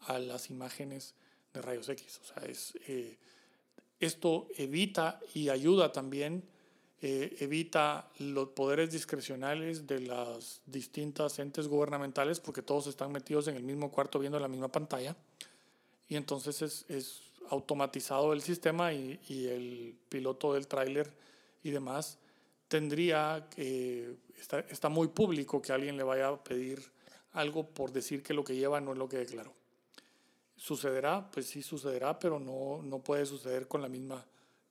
a 0.00 0.18
las 0.18 0.50
imágenes 0.50 1.14
de 1.52 1.62
rayos 1.62 1.88
X. 1.88 2.20
O 2.22 2.24
sea, 2.26 2.48
es, 2.48 2.74
eh, 2.86 3.18
esto 4.00 4.48
evita 4.56 5.20
y 5.34 5.48
ayuda 5.48 5.92
también 5.92 6.44
eh, 7.06 7.36
evita 7.40 8.08
los 8.18 8.48
poderes 8.50 8.90
discrecionales 8.90 9.86
de 9.86 10.00
las 10.00 10.62
distintas 10.64 11.38
entes 11.38 11.68
gubernamentales 11.68 12.40
porque 12.40 12.62
todos 12.62 12.86
están 12.86 13.12
metidos 13.12 13.46
en 13.48 13.56
el 13.56 13.62
mismo 13.62 13.90
cuarto 13.90 14.18
viendo 14.18 14.40
la 14.40 14.48
misma 14.48 14.68
pantalla 14.68 15.14
y 16.08 16.16
entonces 16.16 16.84
es, 16.88 17.20
automatizado 17.50 18.32
el 18.32 18.40
sistema 18.40 18.94
y, 18.94 19.20
el 19.28 19.94
piloto 20.08 20.54
del 20.54 20.66
tráiler 20.66 21.12
y 21.64 21.72
demás 21.72 22.18
tendría 22.68 23.48
que 23.50 24.16
está, 24.38 24.60
está 24.60 24.88
muy 24.88 25.08
público 25.08 25.60
que 25.60 25.72
alguien 25.72 25.96
le 25.96 26.04
vaya 26.04 26.28
a 26.28 26.44
pedir 26.44 26.80
algo 27.32 27.66
por 27.66 27.90
decir 27.90 28.22
que 28.22 28.34
lo 28.34 28.44
que 28.44 28.54
lleva 28.54 28.80
no 28.80 28.92
es 28.92 28.98
lo 28.98 29.08
que 29.08 29.16
declaró. 29.16 29.52
¿Sucederá? 30.56 31.28
Pues 31.32 31.46
sí 31.46 31.62
sucederá, 31.62 32.18
pero 32.18 32.38
no, 32.38 32.80
no 32.82 33.00
puede 33.00 33.26
suceder 33.26 33.66
con 33.66 33.82
la 33.82 33.88
misma 33.88 34.24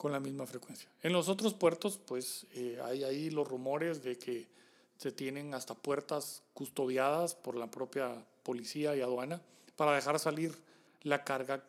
con 0.03 0.11
la 0.11 0.19
misma 0.19 0.45
frecuencia. 0.45 0.89
En 1.01 1.13
los 1.13 1.29
otros 1.29 1.53
puertos, 1.53 1.97
pues 1.97 2.45
eh, 2.55 2.77
hay 2.83 3.05
ahí 3.05 3.29
los 3.29 3.47
rumores 3.47 4.03
de 4.03 4.17
que 4.17 4.49
se 4.97 5.13
tienen 5.13 5.53
hasta 5.53 5.75
puertas 5.75 6.43
custodiadas 6.53 7.35
por 7.35 7.55
la 7.55 7.71
propia 7.71 8.25
policía 8.43 8.97
y 8.97 9.01
aduana 9.01 9.41
para 9.77 9.93
dejar 9.93 10.19
salir 10.19 10.57
la 11.03 11.23
carga 11.23 11.63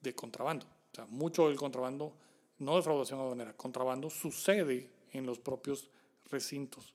de 0.00 0.14
contrabando. 0.16 0.66
O 0.66 0.96
sea, 0.96 1.06
mucho 1.06 1.46
del 1.46 1.56
contrabando, 1.56 2.12
no 2.60 2.76
de 2.76 2.82
fraudación 2.82 3.20
aduanera, 3.20 3.56
contrabando 3.56 4.08
sucede 4.08 4.88
en 5.12 5.26
los 5.26 5.38
propios 5.38 5.90
recintos. 6.30 6.94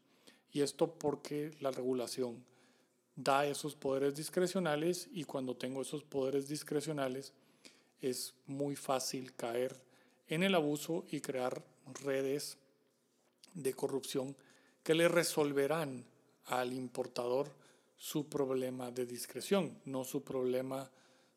Y 0.51 0.61
esto 0.61 0.87
porque 0.87 1.51
la 1.59 1.71
regulación 1.71 2.45
da 3.15 3.45
esos 3.45 3.75
poderes 3.75 4.15
discrecionales 4.15 5.09
y 5.11 5.23
cuando 5.23 5.55
tengo 5.55 5.81
esos 5.81 6.03
poderes 6.03 6.47
discrecionales 6.47 7.33
es 8.01 8.35
muy 8.45 8.75
fácil 8.75 9.33
caer 9.33 9.81
en 10.27 10.43
el 10.43 10.55
abuso 10.55 11.05
y 11.11 11.21
crear 11.21 11.63
redes 12.03 12.57
de 13.53 13.73
corrupción 13.73 14.35
que 14.83 14.93
le 14.95 15.07
resolverán 15.07 16.05
al 16.45 16.73
importador 16.73 17.51
su 17.97 18.27
problema 18.27 18.91
de 18.91 19.05
discreción, 19.05 19.79
no 19.85 20.03
su 20.03 20.23
problema 20.23 20.89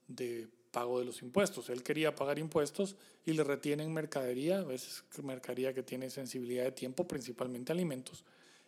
de 0.07 0.49
pago 0.71 0.99
de 0.99 1.05
los 1.05 1.23
impuestos. 1.23 1.71
Él 1.71 1.83
quería 1.83 2.15
pagar 2.15 2.39
impuestos 2.39 2.97
y 3.25 3.33
le 3.33 3.45
retienen 3.45 3.93
mercadería, 3.93 4.59
a 4.59 4.65
veces 4.65 5.05
mercadería 5.23 5.75
que 5.75 5.83
tiene 5.83 6.11
sensibilidad 6.11 6.65
de 6.65 6.73
tiempo, 6.73 7.07
principalmente 7.07 7.73
alimentos, 7.73 8.25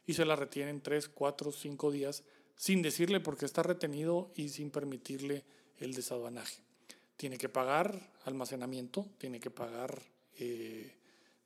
y 0.06 0.14
se 0.14 0.24
la 0.24 0.36
retienen 0.36 0.80
tres, 0.80 1.08
cuatro, 1.08 1.52
cinco 1.52 1.90
días 1.90 2.22
sin 2.56 2.82
decirle 2.82 3.20
por 3.20 3.38
qué 3.38 3.46
está 3.46 3.62
retenido 3.62 4.32
y 4.34 4.50
sin 4.50 4.70
permitirle 4.70 5.44
el 5.78 5.94
desaduanaje 5.94 6.62
tiene 7.20 7.36
que 7.36 7.50
pagar 7.50 8.00
almacenamiento, 8.24 9.06
tiene 9.18 9.40
que 9.40 9.50
pagar 9.50 10.00
eh, 10.38 10.96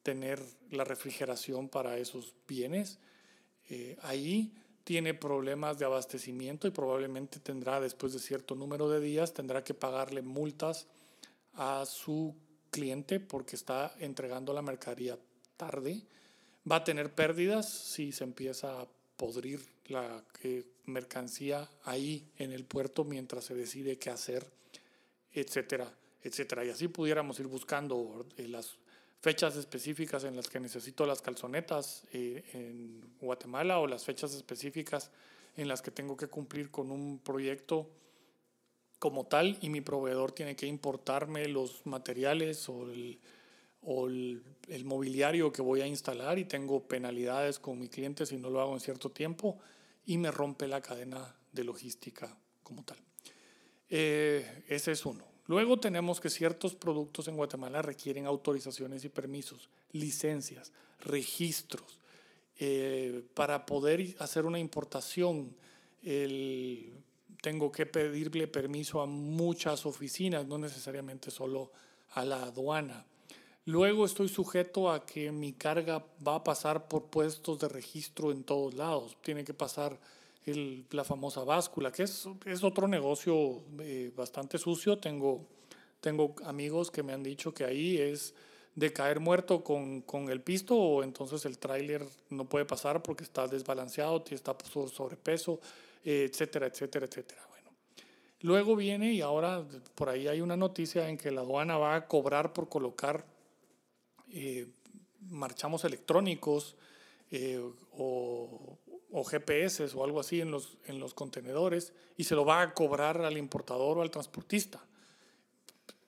tener 0.05 0.41
la 0.71 0.85
refrigeración 0.85 1.69
para 1.69 1.99
esos 1.99 2.33
bienes. 2.47 3.01
Eh, 3.69 3.97
ahí 4.03 4.53
tiene 4.85 5.15
problemas 5.15 5.79
de 5.79 5.87
abastecimiento 5.87 6.69
y 6.69 6.71
probablemente 6.71 7.41
tendrá, 7.41 7.81
después 7.81 8.13
de 8.13 8.19
cierto 8.19 8.55
número 8.55 8.89
de 8.89 9.01
días, 9.01 9.33
tendrá 9.33 9.65
que 9.65 9.75
pagarle 9.75 10.23
multas 10.23 10.87
a 11.55 11.85
su 11.87 12.35
cliente 12.71 13.21
porque 13.21 13.57
está 13.57 13.95
entregando 13.99 14.53
la 14.53 14.63
mercadería 14.63 15.19
tarde. 15.57 16.03
Va 16.71 16.77
a 16.77 16.85
tener 16.85 17.15
pérdidas 17.15 17.69
si 17.69 18.13
se 18.13 18.25
empieza 18.25 18.81
a 18.81 18.89
podrir 19.17 19.65
la 19.87 20.23
eh, 20.43 20.65
mercancía 20.87 21.69
ahí 21.85 22.27
en 22.37 22.53
el 22.53 22.65
puerto 22.65 23.05
mientras 23.05 23.45
se 23.45 23.55
decide 23.55 23.99
qué 23.99 24.11
hacer 24.11 24.47
etcétera, 25.35 25.93
etcétera. 26.23 26.65
Y 26.65 26.71
así 26.71 26.89
pudiéramos 26.89 27.39
ir 27.41 27.49
buscando 27.49 28.27
eh, 28.37 28.49
las 28.49 28.77
fechas 29.25 29.57
específicas 29.57 30.25
en 30.25 30.37
las 30.37 30.51
que 30.51 30.61
necesito 30.61 31.07
las 31.07 31.23
calzonetas 31.23 32.05
eh, 32.13 32.45
en 32.53 33.01
Guatemala 33.23 33.79
o 33.79 33.87
las 33.87 34.05
fechas 34.05 34.35
específicas 34.35 35.11
en 35.57 35.67
las 35.67 35.81
que 35.81 35.91
tengo 35.91 36.15
que 36.15 36.27
cumplir 36.27 36.71
con 36.71 36.91
un 36.91 37.21
proyecto 37.21 37.89
como 38.99 39.25
tal 39.25 39.57
y 39.63 39.71
mi 39.71 39.81
proveedor 39.81 40.33
tiene 40.33 40.57
que 40.57 40.67
importarme 40.67 41.49
los 41.49 41.87
materiales 41.87 42.69
o 42.69 42.83
el, 42.83 43.19
o 43.81 44.09
el, 44.09 44.43
el, 44.69 44.85
mobiliario 44.85 45.51
que 45.51 45.63
voy 45.63 45.81
a 45.81 45.87
instalar 45.87 46.39
y 46.39 46.45
tengo 46.45 46.87
penalidades 46.87 47.59
con 47.59 47.79
mi 47.79 47.89
cliente 47.89 48.27
si 48.27 48.37
no 48.37 48.51
lo 48.51 48.61
hago 48.61 48.75
en 48.75 48.81
cierto 48.81 49.11
tiempo 49.11 49.59
y 50.05 50.19
me 50.19 50.31
rompe 50.31 50.69
la 50.69 50.83
cadena 50.83 51.35
de 51.51 51.65
logística 51.65 52.37
como 52.63 52.85
tal. 52.85 52.99
Eh, 53.89 54.65
ese 54.69 54.93
es 54.93 55.07
uno. 55.07 55.34
Luego 55.47 55.79
tenemos 55.79 56.21
que 56.21 56.31
ciertos 56.31 56.75
productos 56.75 57.29
en 57.29 57.37
Guatemala 57.37 57.83
requieren 57.83 58.27
autorizaciones 58.27 59.05
y 59.05 59.09
permisos, 59.09 59.69
licencias, 59.93 60.73
registros 61.01 61.99
Eh, 62.57 63.25
para 63.35 63.67
poder 63.67 64.15
hacer 64.21 64.47
una 64.47 64.61
importación, 64.61 65.57
tengo 67.43 67.73
que 67.73 67.85
pedirle 67.85 68.47
permiso 68.47 69.01
a 69.01 69.07
muchas 69.07 69.87
oficinas, 69.87 70.47
no 70.47 70.57
necesariamente 70.59 71.31
solo 71.31 71.73
a 72.13 72.25
la 72.25 72.45
aduana. 72.45 73.05
Luego 73.67 74.05
estoy 74.05 74.29
sujeto 74.29 74.91
a 74.91 75.05
que 75.05 75.33
mi 75.33 75.53
carga 75.53 76.05
va 76.27 76.37
a 76.37 76.45
pasar 76.45 76.87
por 76.87 77.07
puestos 77.07 77.59
de 77.59 77.69
registro 77.69 78.31
en 78.31 78.45
todos 78.45 78.75
lados. 78.75 79.17
Tiene 79.23 79.43
que 79.43 79.55
pasar 79.55 79.99
el, 80.47 80.87
la 80.91 81.05
famosa 81.05 81.45
báscula, 81.45 81.93
que 81.93 82.05
es, 82.05 82.29
es 82.47 82.65
otro 82.65 82.89
negocio 82.89 83.63
eh, 83.81 84.13
bastante 84.17 84.59
sucio. 84.59 84.99
Tengo, 84.99 85.47
tengo 86.01 86.35
amigos 86.45 86.91
que 86.91 87.03
me 87.03 87.13
han 87.13 87.23
dicho 87.23 87.53
que 87.53 87.65
ahí 87.65 87.99
es 87.99 88.35
de 88.75 88.93
caer 88.93 89.21
muerto 89.21 89.63
con, 89.63 90.03
con 90.03 90.31
el 90.31 90.41
pisto 90.41 90.77
o 90.77 91.03
entonces 91.03 91.45
el 91.45 91.59
tráiler 91.59 92.05
no 92.31 92.45
puede 92.49 92.65
pasar 92.65 93.03
porque 93.03 93.25
está 93.25 93.47
desbalanceado, 93.47 94.25
está 94.31 94.57
por 94.59 94.91
sobrepeso, 94.91 95.61
etcétera, 96.05 96.67
etcétera, 96.67 97.07
etcétera. 97.07 97.47
Bueno, 97.49 97.71
luego 98.41 98.75
viene 98.75 99.13
y 99.13 99.21
ahora 99.21 99.65
por 99.95 100.09
ahí 100.09 100.27
hay 100.27 100.41
una 100.41 100.57
noticia 100.57 101.09
en 101.09 101.17
que 101.17 101.31
la 101.31 101.43
aduana 101.43 101.79
va 101.79 101.95
a 101.95 102.07
cobrar 102.09 102.53
por 102.53 102.69
colocar 102.69 103.25
eh, 104.37 104.67
marchamos 105.31 105.85
electrónicos 105.85 106.75
eh, 107.31 107.63
o, 107.93 108.79
o, 109.17 109.25
GPS 109.25 109.85
o 109.95 110.05
algo 110.05 110.21
así 110.21 110.41
en 110.41 110.51
los, 110.51 110.77
en 110.87 110.99
los 110.99 111.15
contenedores 111.15 111.93
y 112.17 112.25
se 112.25 112.35
lo 112.35 112.45
va 112.45 112.63
a 112.63 112.75
cobrar 112.75 113.21
al 113.23 113.39
importador 113.39 113.99
o 113.99 114.03
al 114.03 114.11
transportista. 114.11 114.81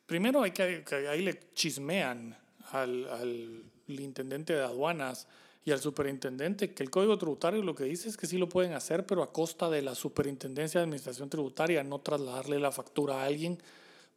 Primero 0.06 0.42
hay 0.42 0.50
que, 0.50 0.84
ahí 1.08 1.22
le 1.22 1.52
chismean 1.54 2.36
al, 2.72 3.08
al 3.08 3.62
intendente 3.86 4.54
de 4.54 4.62
aduanas 4.62 5.28
y 5.64 5.72
al 5.72 5.80
superintendente 5.80 6.74
que 6.74 6.82
el 6.82 6.90
código 6.90 7.18
tributario 7.18 7.62
lo 7.62 7.74
que 7.74 7.84
dice 7.84 8.08
es 8.08 8.16
que 8.16 8.26
sí 8.26 8.38
lo 8.38 8.48
pueden 8.48 8.72
hacer, 8.72 9.06
pero 9.06 9.22
a 9.22 9.32
costa 9.32 9.68
de 9.70 9.82
la 9.82 9.94
superintendencia 9.94 10.80
de 10.80 10.84
administración 10.84 11.28
tributaria, 11.28 11.82
no 11.82 12.00
trasladarle 12.00 12.58
la 12.60 12.70
factura 12.70 13.22
a 13.22 13.24
alguien, 13.24 13.60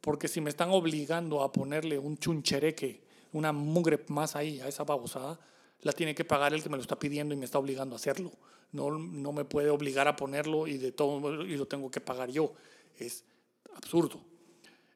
porque 0.00 0.28
si 0.28 0.40
me 0.40 0.50
están 0.50 0.70
obligando 0.70 1.42
a 1.42 1.52
ponerle 1.52 1.98
un 1.98 2.18
chunchereque 2.18 3.02
una 3.32 3.52
mugre 3.52 4.04
más 4.08 4.36
ahí, 4.36 4.60
a 4.60 4.68
esa 4.68 4.84
babosada, 4.84 5.38
la 5.82 5.92
tiene 5.92 6.14
que 6.14 6.24
pagar 6.24 6.52
el 6.52 6.62
que 6.62 6.68
me 6.68 6.76
lo 6.76 6.82
está 6.82 6.98
pidiendo 6.98 7.34
y 7.34 7.36
me 7.36 7.44
está 7.44 7.58
obligando 7.58 7.94
a 7.94 7.96
hacerlo. 7.96 8.32
No, 8.72 8.90
no 8.90 9.32
me 9.32 9.44
puede 9.44 9.70
obligar 9.70 10.08
a 10.08 10.16
ponerlo 10.16 10.66
y, 10.66 10.78
de 10.78 10.92
todo, 10.92 11.44
y 11.44 11.56
lo 11.56 11.66
tengo 11.66 11.90
que 11.90 12.00
pagar 12.00 12.30
yo. 12.30 12.52
Es 12.98 13.24
absurdo. 13.74 14.20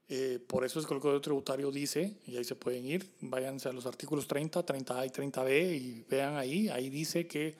Eh, 0.08 0.38
por 0.46 0.64
eso 0.64 0.78
es 0.78 0.86
que 0.86 0.94
el 0.94 1.00
Código 1.00 1.20
Tributario 1.20 1.70
dice, 1.70 2.18
y 2.26 2.36
ahí 2.36 2.44
se 2.44 2.54
pueden 2.54 2.84
ir, 2.84 3.10
váyanse 3.20 3.68
a 3.68 3.72
los 3.72 3.86
artículos 3.86 4.28
30, 4.28 4.64
30A 4.64 5.06
y 5.06 5.10
30B 5.10 5.80
y 5.80 6.04
vean 6.08 6.36
ahí, 6.36 6.68
ahí 6.68 6.90
dice 6.90 7.26
que 7.26 7.56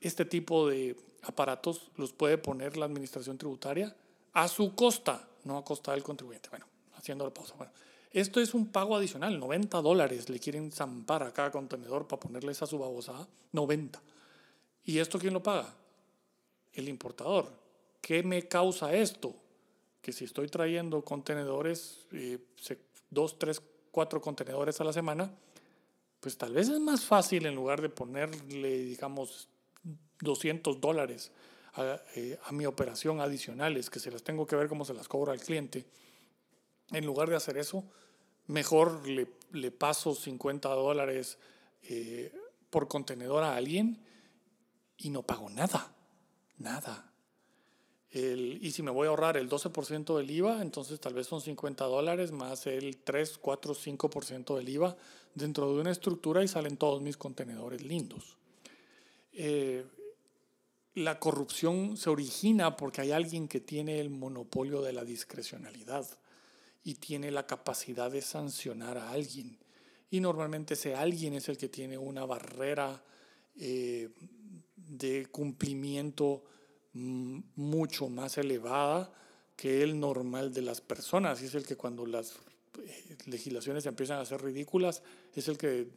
este 0.00 0.24
tipo 0.24 0.68
de 0.68 0.96
aparatos 1.22 1.90
los 1.96 2.12
puede 2.12 2.38
poner 2.38 2.76
la 2.76 2.86
Administración 2.86 3.36
Tributaria 3.36 3.94
a 4.32 4.48
su 4.48 4.74
costa, 4.74 5.28
no 5.44 5.58
a 5.58 5.64
costa 5.64 5.92
del 5.92 6.02
contribuyente. 6.02 6.48
Bueno, 6.48 6.66
haciendo 6.94 7.24
la 7.24 7.32
pausa. 7.32 7.54
Bueno, 7.56 7.72
esto 8.10 8.40
es 8.40 8.54
un 8.54 8.68
pago 8.68 8.96
adicional, 8.96 9.38
90 9.38 9.82
dólares 9.82 10.30
le 10.30 10.38
quieren 10.38 10.72
zampar 10.72 11.22
a 11.22 11.32
cada 11.32 11.50
contenedor 11.50 12.08
para 12.08 12.20
ponerle 12.20 12.52
esa 12.52 12.66
su 12.66 12.78
babosada, 12.78 13.28
90. 13.52 14.00
¿Y 14.86 15.00
esto 15.00 15.18
quién 15.18 15.34
lo 15.34 15.42
paga? 15.42 15.74
El 16.72 16.88
importador. 16.88 17.50
¿Qué 18.00 18.22
me 18.22 18.46
causa 18.46 18.94
esto? 18.94 19.34
Que 20.00 20.12
si 20.12 20.24
estoy 20.24 20.48
trayendo 20.48 21.04
contenedores, 21.04 22.06
eh, 22.12 22.38
dos, 23.10 23.36
tres, 23.36 23.60
cuatro 23.90 24.20
contenedores 24.20 24.80
a 24.80 24.84
la 24.84 24.92
semana, 24.92 25.34
pues 26.20 26.38
tal 26.38 26.54
vez 26.54 26.68
es 26.68 26.78
más 26.78 27.04
fácil 27.04 27.46
en 27.46 27.56
lugar 27.56 27.82
de 27.82 27.88
ponerle, 27.88 28.78
digamos, 28.84 29.48
200 30.20 30.80
dólares 30.80 31.32
a, 31.74 32.00
eh, 32.14 32.38
a 32.44 32.52
mi 32.52 32.64
operación 32.64 33.20
adicionales, 33.20 33.90
que 33.90 33.98
se 33.98 34.12
las 34.12 34.22
tengo 34.22 34.46
que 34.46 34.54
ver 34.54 34.68
cómo 34.68 34.84
se 34.84 34.94
las 34.94 35.08
cobra 35.08 35.32
al 35.32 35.40
cliente. 35.40 35.84
En 36.92 37.04
lugar 37.04 37.28
de 37.28 37.34
hacer 37.34 37.58
eso, 37.58 37.82
mejor 38.46 39.08
le, 39.08 39.26
le 39.50 39.72
paso 39.72 40.14
50 40.14 40.68
dólares 40.68 41.38
eh, 41.82 42.32
por 42.70 42.86
contenedor 42.86 43.42
a 43.42 43.56
alguien 43.56 44.05
y 44.98 45.10
no 45.10 45.22
pago 45.22 45.48
nada, 45.50 45.94
nada. 46.58 47.12
El, 48.10 48.58
y 48.62 48.70
si 48.70 48.82
me 48.82 48.90
voy 48.90 49.06
a 49.06 49.10
ahorrar 49.10 49.36
el 49.36 49.48
12% 49.48 50.16
del 50.16 50.30
IVA, 50.30 50.62
entonces 50.62 51.00
tal 51.00 51.14
vez 51.14 51.26
son 51.26 51.40
50 51.40 51.84
dólares 51.84 52.32
más 52.32 52.66
el 52.66 52.98
3, 52.98 53.38
4, 53.38 53.74
5% 53.74 54.56
del 54.56 54.68
IVA 54.68 54.96
dentro 55.34 55.72
de 55.74 55.80
una 55.80 55.90
estructura 55.90 56.42
y 56.42 56.48
salen 56.48 56.76
todos 56.76 57.02
mis 57.02 57.16
contenedores 57.16 57.82
lindos. 57.82 58.36
Eh, 59.32 59.84
la 60.94 61.20
corrupción 61.20 61.98
se 61.98 62.08
origina 62.08 62.74
porque 62.76 63.02
hay 63.02 63.12
alguien 63.12 63.48
que 63.48 63.60
tiene 63.60 64.00
el 64.00 64.08
monopolio 64.08 64.80
de 64.80 64.94
la 64.94 65.04
discrecionalidad 65.04 66.06
y 66.84 66.94
tiene 66.94 67.30
la 67.30 67.46
capacidad 67.46 68.10
de 68.10 68.22
sancionar 68.22 68.96
a 68.96 69.10
alguien. 69.10 69.58
Y 70.10 70.20
normalmente 70.20 70.72
ese 70.72 70.94
alguien 70.94 71.34
es 71.34 71.50
el 71.50 71.58
que 71.58 71.68
tiene 71.68 71.98
una 71.98 72.24
barrera 72.24 73.02
eh, 73.56 74.08
de 74.86 75.26
cumplimiento 75.26 76.44
mm, 76.92 77.40
mucho 77.56 78.08
más 78.08 78.38
elevada 78.38 79.12
que 79.56 79.82
el 79.82 79.98
normal 79.98 80.52
de 80.52 80.62
las 80.62 80.80
personas. 80.80 81.42
Y 81.42 81.46
es 81.46 81.54
el 81.54 81.66
que 81.66 81.76
cuando 81.76 82.06
las 82.06 82.36
eh, 82.82 83.16
legislaciones 83.26 83.86
empiezan 83.86 84.18
a 84.18 84.24
ser 84.24 84.42
ridículas, 84.42 85.02
es 85.34 85.48
el 85.48 85.58
que 85.58 85.88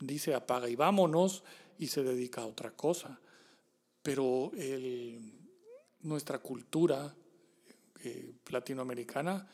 dice 0.00 0.34
apaga 0.34 0.68
y 0.68 0.76
vámonos 0.76 1.44
y 1.78 1.86
se 1.86 2.02
dedica 2.02 2.42
a 2.42 2.46
otra 2.46 2.72
cosa. 2.72 3.20
Pero 4.02 4.50
nuestra 6.02 6.38
cultura 6.40 7.14
eh, 8.04 8.34
latinoamericana 8.50 9.46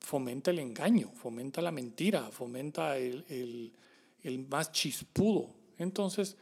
fomenta 0.00 0.50
el 0.50 0.60
engaño, 0.60 1.10
fomenta 1.14 1.60
la 1.60 1.72
mentira, 1.72 2.30
fomenta 2.30 2.96
el, 2.96 3.74
más 4.48 4.72
chispudo. 4.72 5.54
Entonces, 5.78 6.36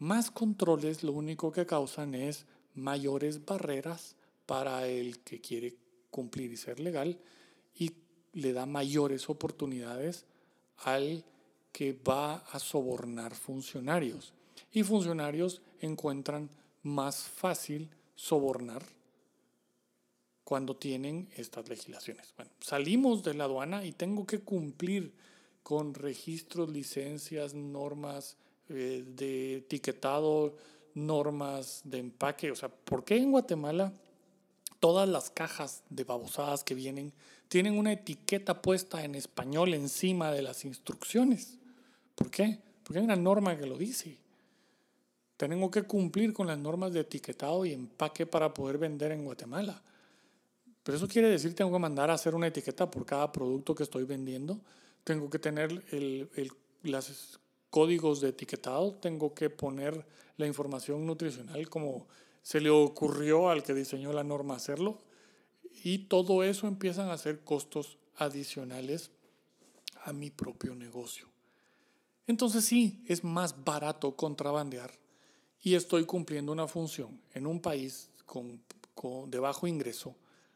más 0.00 0.30
controles 0.30 1.02
lo 1.04 1.12
único 1.12 1.52
que 1.52 1.66
causan 1.66 2.14
es 2.14 2.46
mayores 2.74 3.44
barreras 3.44 4.16
para 4.46 4.88
el 4.88 5.20
que 5.20 5.40
quiere 5.40 5.76
cumplir 6.10 6.50
y 6.52 6.56
ser 6.56 6.80
legal 6.80 7.18
y 7.74 7.92
le 8.32 8.52
da 8.52 8.66
mayores 8.66 9.28
oportunidades 9.28 10.24
al 10.78 11.22
que 11.70 11.92
va 11.92 12.36
a 12.36 12.58
sobornar 12.58 13.34
funcionarios. 13.34 14.32
Y 14.72 14.82
funcionarios 14.82 15.60
encuentran 15.80 16.48
más 16.82 17.22
fácil 17.22 17.90
sobornar 18.14 18.82
cuando 20.44 20.76
tienen 20.76 21.28
estas 21.36 21.68
legislaciones. 21.68 22.32
Bueno, 22.36 22.50
salimos 22.60 23.22
de 23.22 23.34
la 23.34 23.44
aduana 23.44 23.84
y 23.84 23.92
tengo 23.92 24.26
que 24.26 24.40
cumplir 24.40 25.12
con 25.62 25.92
registros, 25.92 26.70
licencias, 26.70 27.52
normas 27.52 28.38
eh, 28.70 29.04
de 29.06 29.56
etiquetado, 29.56 30.56
normas 30.94 31.82
de 31.84 31.98
empaque. 31.98 32.50
O 32.50 32.56
sea, 32.56 32.68
¿por 32.68 33.04
qué 33.04 33.16
en 33.16 33.30
Guatemala 33.30 33.92
todas 34.78 35.08
las 35.08 35.30
cajas 35.30 35.82
de 35.90 36.04
babosadas 36.04 36.64
que 36.64 36.74
vienen 36.74 37.12
tienen 37.48 37.76
una 37.76 37.92
etiqueta 37.92 38.62
puesta 38.62 39.04
en 39.04 39.14
español 39.14 39.74
encima 39.74 40.32
de 40.32 40.42
las 40.42 40.64
instrucciones? 40.64 41.58
¿Por 42.14 42.30
qué? 42.30 42.58
Porque 42.82 42.98
hay 42.98 43.04
una 43.04 43.16
norma 43.16 43.58
que 43.58 43.66
lo 43.66 43.76
dice. 43.76 44.16
Tengo 45.36 45.70
que 45.70 45.82
cumplir 45.82 46.32
con 46.32 46.46
las 46.46 46.58
normas 46.58 46.92
de 46.92 47.00
etiquetado 47.00 47.64
y 47.64 47.72
empaque 47.72 48.26
para 48.26 48.52
poder 48.52 48.78
vender 48.78 49.12
en 49.12 49.24
Guatemala. 49.24 49.82
Pero 50.82 50.96
eso 50.96 51.08
quiere 51.08 51.28
decir 51.28 51.54
tengo 51.54 51.72
que 51.72 51.78
mandar 51.78 52.10
a 52.10 52.14
hacer 52.14 52.34
una 52.34 52.46
etiqueta 52.46 52.90
por 52.90 53.06
cada 53.06 53.32
producto 53.32 53.74
que 53.74 53.82
estoy 53.82 54.04
vendiendo. 54.04 54.60
Tengo 55.04 55.30
que 55.30 55.38
tener 55.38 55.70
el, 55.92 56.28
el, 56.34 56.52
los 56.82 57.40
códigos 57.70 58.20
de 58.20 58.30
etiquetado, 58.30 58.94
tengo 58.94 59.34
que 59.34 59.48
poner 59.48 60.04
la 60.36 60.46
información 60.46 61.06
nutricional 61.06 61.68
como 61.68 62.06
se 62.42 62.60
le 62.60 62.70
ocurrió 62.70 63.48
al 63.48 63.62
que 63.62 63.74
diseñó 63.74 64.12
la 64.12 64.24
norma 64.24 64.56
hacerlo. 64.56 64.98
Y 65.82 66.08
todo 66.08 66.42
eso 66.42 66.66
empiezan 66.66 67.10
a 67.10 67.18
ser 67.18 67.44
costos 67.44 67.98
adicionales 68.16 69.10
a 70.02 70.12
mi 70.12 70.30
propio 70.30 70.74
negocio. 70.74 71.28
Entonces 72.26 72.64
sí, 72.64 73.02
es 73.06 73.24
más 73.24 73.64
barato 73.64 74.16
contrabandear 74.16 74.92
y 75.62 75.74
estoy 75.74 76.04
cumpliendo 76.04 76.52
una 76.52 76.66
función 76.66 77.20
en 77.32 77.46
un 77.46 77.60
país 77.60 78.10
con, 78.26 78.62
con 78.94 79.30
de 79.30 79.38
bajo 79.38 79.66
ingreso 79.66 80.14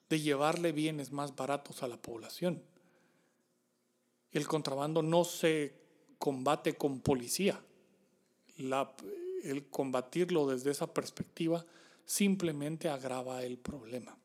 de 0.08 0.20
llevarle 0.20 0.72
bienes 0.72 1.12
más 1.12 1.34
baratos 1.34 1.82
a 1.82 1.88
la 1.88 2.00
población. 2.00 2.62
El 4.30 4.46
contrabando 4.46 5.02
no 5.02 5.24
se 5.24 5.83
combate 6.18 6.74
con 6.74 7.00
policía. 7.00 7.60
el 8.56 9.66
combatirlo 9.70 10.46
desde 10.46 10.70
esa 10.70 10.92
perspectiva 10.92 11.64
simplemente 12.04 12.88
agrava 12.88 13.42
el 13.42 13.58
problema. 13.58 14.16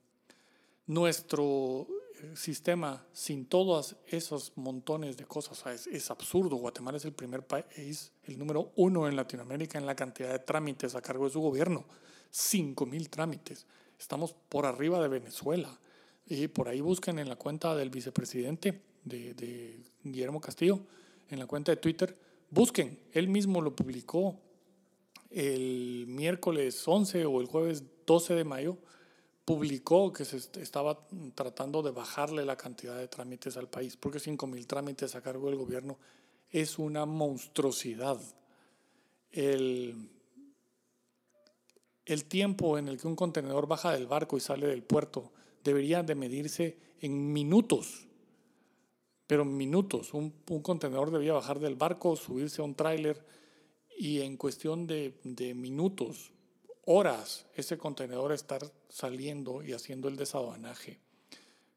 Nuestro 0.88 1.88
sistema 2.36 3.06
sin 3.14 3.46
todos 3.46 3.96
esos 4.08 4.54
montones 4.56 5.18
de 5.18 5.26
cosas. 5.26 5.88
es, 5.88 6.12
absurdo. 6.12 6.58
Guatemala 6.58 6.98
es 6.98 7.06
el 7.06 7.14
primer 7.14 7.46
país, 7.46 8.12
el 8.24 8.38
número 8.38 8.72
uno 8.76 9.08
en 9.08 9.16
Latinoamérica 9.16 9.78
en 9.78 9.86
la 9.86 9.96
cantidad 9.96 10.32
de 10.32 10.40
trámites 10.40 10.96
a 10.96 11.02
cargo 11.02 11.26
de 11.26 11.32
su 11.32 11.40
gobierno. 11.40 11.86
Cinco 12.30 12.86
mil 12.86 13.10
trámites. 13.10 13.66
Estamos 13.98 14.34
por 14.34 14.66
arriba 14.66 15.02
de 15.02 15.08
Venezuela. 15.08 15.80
Y 16.26 16.48
por 16.48 16.68
ahí 16.68 16.80
buscan 16.80 17.18
en 17.20 17.28
la 17.28 17.36
cuenta 17.36 17.76
del 17.76 17.90
vicepresidente 17.90 18.82
de, 19.04 19.34
de 19.34 19.84
Guillermo 20.04 20.40
Castillo, 20.40 20.80
en 21.30 21.40
la 21.40 21.48
cuenta 21.48 21.72
de 21.72 21.78
Twitter, 21.78 22.16
busquen. 22.50 23.00
Él 23.12 23.28
mismo 23.28 23.62
lo 23.62 23.76
publicó 23.76 24.40
el 25.30 26.06
miércoles 26.08 26.88
11 26.88 27.26
o 27.26 27.40
el 27.40 27.48
jueves 27.48 27.84
12 28.06 28.34
de 28.34 28.44
mayo 28.44 28.78
publicó 29.46 30.14
que 30.14 30.26
se 30.26 30.38
estaba 30.62 31.08
tratando 31.34 31.82
de 31.82 31.92
bajarle 31.92 32.46
la 32.46 32.56
cantidad 32.56 32.98
de 32.98 33.08
trámites 33.08 33.58
al 33.58 33.68
país, 33.68 33.98
porque 33.98 34.20
5 34.20 34.46
mil 34.46 34.68
trámites 34.68 35.16
a 35.16 35.22
cargo 35.22 35.48
del 35.48 35.58
gobierno 35.58 35.98
es 36.52 36.78
una 36.78 37.06
monstruosidad. 37.06 38.20
El, 39.32 40.10
el 42.06 42.26
tiempo 42.26 42.78
en 42.78 42.88
el 42.88 43.00
que 43.00 43.08
un 43.08 43.16
contenedor 43.16 43.68
baja 43.68 43.92
del 43.92 44.08
barco 44.08 44.38
y 44.38 44.40
sale 44.40 44.68
del 44.68 44.84
puerto 44.84 45.32
debería 45.64 46.04
de 46.04 46.16
medirse 46.16 46.78
en 47.02 47.34
minutos, 47.34 48.08
pero 49.30 49.46
minutos. 49.46 50.16
Un, 50.16 50.34
un 50.50 50.62
contenedor 50.64 51.12
debía 51.12 51.34
bajar 51.34 51.60
del 51.60 51.76
barco, 51.76 52.16
subirse 52.16 52.64
a 52.64 52.66
un 52.66 52.74
tráiler 52.74 53.24
y 53.96 54.22
en 54.22 54.38
cuestión 54.38 54.88
de, 54.88 55.20
de 55.24 55.54
minutos 55.54 56.32
horas 56.86 57.46
ese 57.54 57.78
contenedor 57.78 58.32
estar 58.32 58.64
saliendo 58.90 59.62
y 59.62 59.74
haciendo 59.74 60.08
el 60.08 60.16
desaduanaje 60.16 60.98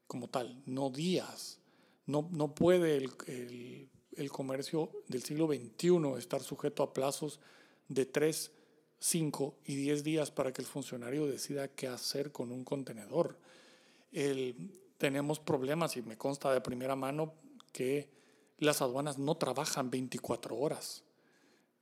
como 0.07 0.29
tal, 0.29 0.63
no 0.65 0.89
días. 0.89 1.59
No, 2.07 2.27
no 2.31 2.55
puede 2.55 2.97
el, 2.97 3.11
el, 3.27 3.87
el, 4.17 4.31
comercio 4.31 4.89
del 5.07 5.21
siglo 5.21 5.45
XXI 5.45 6.17
estar 6.17 6.41
sujeto 6.41 6.81
a 6.81 6.91
plazos 6.91 7.39
de 7.87 8.07
3, 8.07 8.51
5 8.97 9.57
y 9.67 9.75
10 9.75 10.03
días 10.03 10.31
para 10.31 10.51
que 10.53 10.63
el 10.63 10.67
funcionario 10.67 11.27
decida 11.27 11.67
qué 11.67 11.87
hacer 11.87 12.31
con 12.31 12.51
un 12.51 12.63
contenedor. 12.63 13.37
El, 14.11 14.55
tenemos 14.97 15.39
problemas 15.39 15.97
y 15.97 16.01
me 16.01 16.17
consta 16.17 16.51
de 16.51 16.61
primera 16.61 16.95
mano 16.95 17.42
que 17.73 18.09
las 18.59 18.81
aduanas 18.81 19.17
no 19.17 19.35
trabajan 19.35 19.91
24 19.91 20.55
horas 20.55 21.03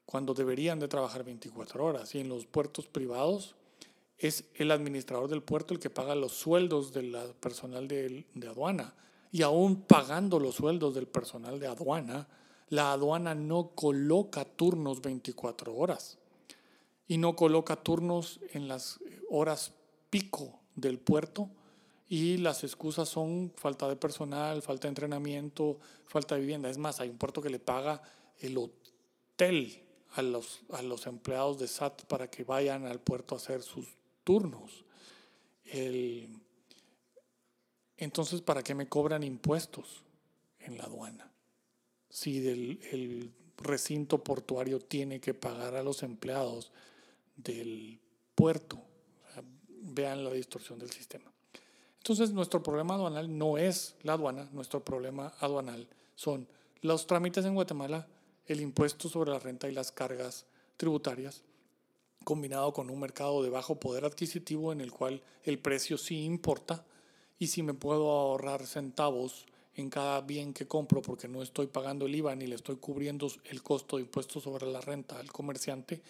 cuando 0.06 0.34
deberían 0.34 0.80
de 0.80 0.88
trabajar 0.88 1.24
24 1.24 1.86
horas. 1.86 2.16
Y 2.16 2.20
en 2.20 2.30
los 2.30 2.48
puertos 2.48 2.88
privados 2.88 3.56
es 4.18 4.46
el 4.56 4.72
administrador 4.72 5.30
del 5.30 5.44
puerto 5.44 5.74
el 5.74 5.80
que 5.80 5.92
paga 5.92 6.16
los 6.16 6.32
sueldos 6.32 6.92
del 6.92 7.16
personal 7.40 7.88
de, 7.88 8.26
de 8.34 8.48
aduana. 8.48 8.96
Y 9.32 9.44
aún 9.44 9.84
pagando 9.84 10.40
los 10.40 10.56
sueldos 10.56 10.96
del 10.96 11.08
personal 11.08 11.60
de 11.60 11.68
aduana, 11.68 12.28
la 12.70 12.94
aduana 12.94 13.36
no 13.36 13.70
coloca 13.76 14.46
turnos 14.46 15.02
24 15.02 15.76
horas 15.76 16.18
y 17.08 17.18
no 17.18 17.36
coloca 17.36 17.76
turnos 17.76 18.40
en 18.54 18.68
las 18.68 19.00
horas 19.30 19.74
pico 20.10 20.60
del 20.76 21.00
puerto 21.00 21.50
y 22.12 22.36
las 22.36 22.66
excusas 22.66 23.08
son 23.08 23.54
falta 23.56 23.88
de 23.88 23.96
personal, 23.96 24.62
falta 24.62 24.82
de 24.82 24.90
entrenamiento, 24.90 25.80
falta 26.06 26.36
de 26.36 26.42
vivienda. 26.42 26.70
Es 26.70 26.78
más, 26.78 27.00
hay 27.00 27.08
un 27.08 27.18
puerto 27.18 27.42
que 27.42 27.50
le 27.50 27.58
paga 27.58 28.02
el 28.40 28.58
hotel 28.58 29.82
a 30.16 30.22
los, 30.22 30.60
a 30.72 30.82
los 30.82 31.08
empleados 31.08 31.58
de 31.58 31.70
SAT 31.70 32.04
para 32.08 32.30
que 32.30 32.44
vayan 32.44 32.86
al 32.86 33.00
puerto 33.00 33.34
a 33.34 33.38
hacer 33.38 33.64
sus 33.64 33.88
turnos. 34.26 34.84
entonces, 37.96 38.42
¿para 38.42 38.62
qué 38.62 38.76
me 38.76 38.90
cobran 38.90 39.24
impuestos 39.24 40.04
en 40.60 40.78
la 40.78 40.84
aduana? 40.84 41.32
Si 42.10 42.46
el 42.46 43.32
recinto 43.56 44.22
portuario 44.22 44.82
tiene 44.82 45.22
que 45.22 45.34
pagar 45.34 45.76
a 45.76 45.84
los 45.84 46.04
empleados 46.04 46.74
del 47.38 48.02
puerto. 48.36 48.84
vean 49.84 50.26
la 50.26 50.32
distorsión 50.32 50.78
del 50.78 50.92
sistema. 50.92 51.31
Entonces, 52.02 52.32
nuestro 52.32 52.64
problema 52.64 52.96
aduanal 52.96 53.38
no 53.38 53.60
es 53.60 53.94
la 54.02 54.14
aduana, 54.14 54.50
nuestro 54.54 54.84
problema 54.84 55.34
aduanal 55.40 55.88
son 56.16 56.48
los 56.82 57.06
trámites 57.06 57.46
en 57.46 57.54
Guatemala 57.54 58.08
el 58.48 58.60
impuesto 58.60 59.08
sobre 59.08 59.30
la 59.30 59.38
renta 59.38 59.70
y 59.70 59.72
las 59.72 59.92
cargas 59.92 60.48
tributarias, 60.78 61.44
combinado 62.24 62.74
con 62.74 62.90
un 62.90 63.00
mercado 63.00 63.44
de 63.44 63.52
bajo 63.52 63.80
poder 63.80 64.04
adquisitivo 64.04 64.72
en 64.72 64.82
el 64.82 64.92
cual 64.92 65.22
el 65.44 65.60
precio 65.60 66.00
sí 66.00 66.24
importa 66.24 66.84
y 67.38 67.48
si 67.48 67.62
me 67.62 67.76
puedo 67.76 68.10
ahorrar 68.10 68.66
centavos 68.66 69.46
en 69.76 69.92
cada 69.92 70.22
bien 70.22 70.56
que 70.56 70.68
compro 70.68 71.04
porque 71.04 71.28
no 71.28 71.44
estoy 71.44 71.68
pagando 71.68 72.08
el 72.08 72.16
IVA 72.16 72.36
ni 72.36 72.48
le 72.48 72.56
estoy 72.56 72.78
cubriendo 72.78 73.28
el 73.46 73.62
costo 73.62 73.98
de 73.98 74.04
impuesto 74.04 74.40
sobre 74.40 74.66
la 74.66 74.82
renta 74.82 75.20
al 75.20 75.32
comerciante, 75.32 76.02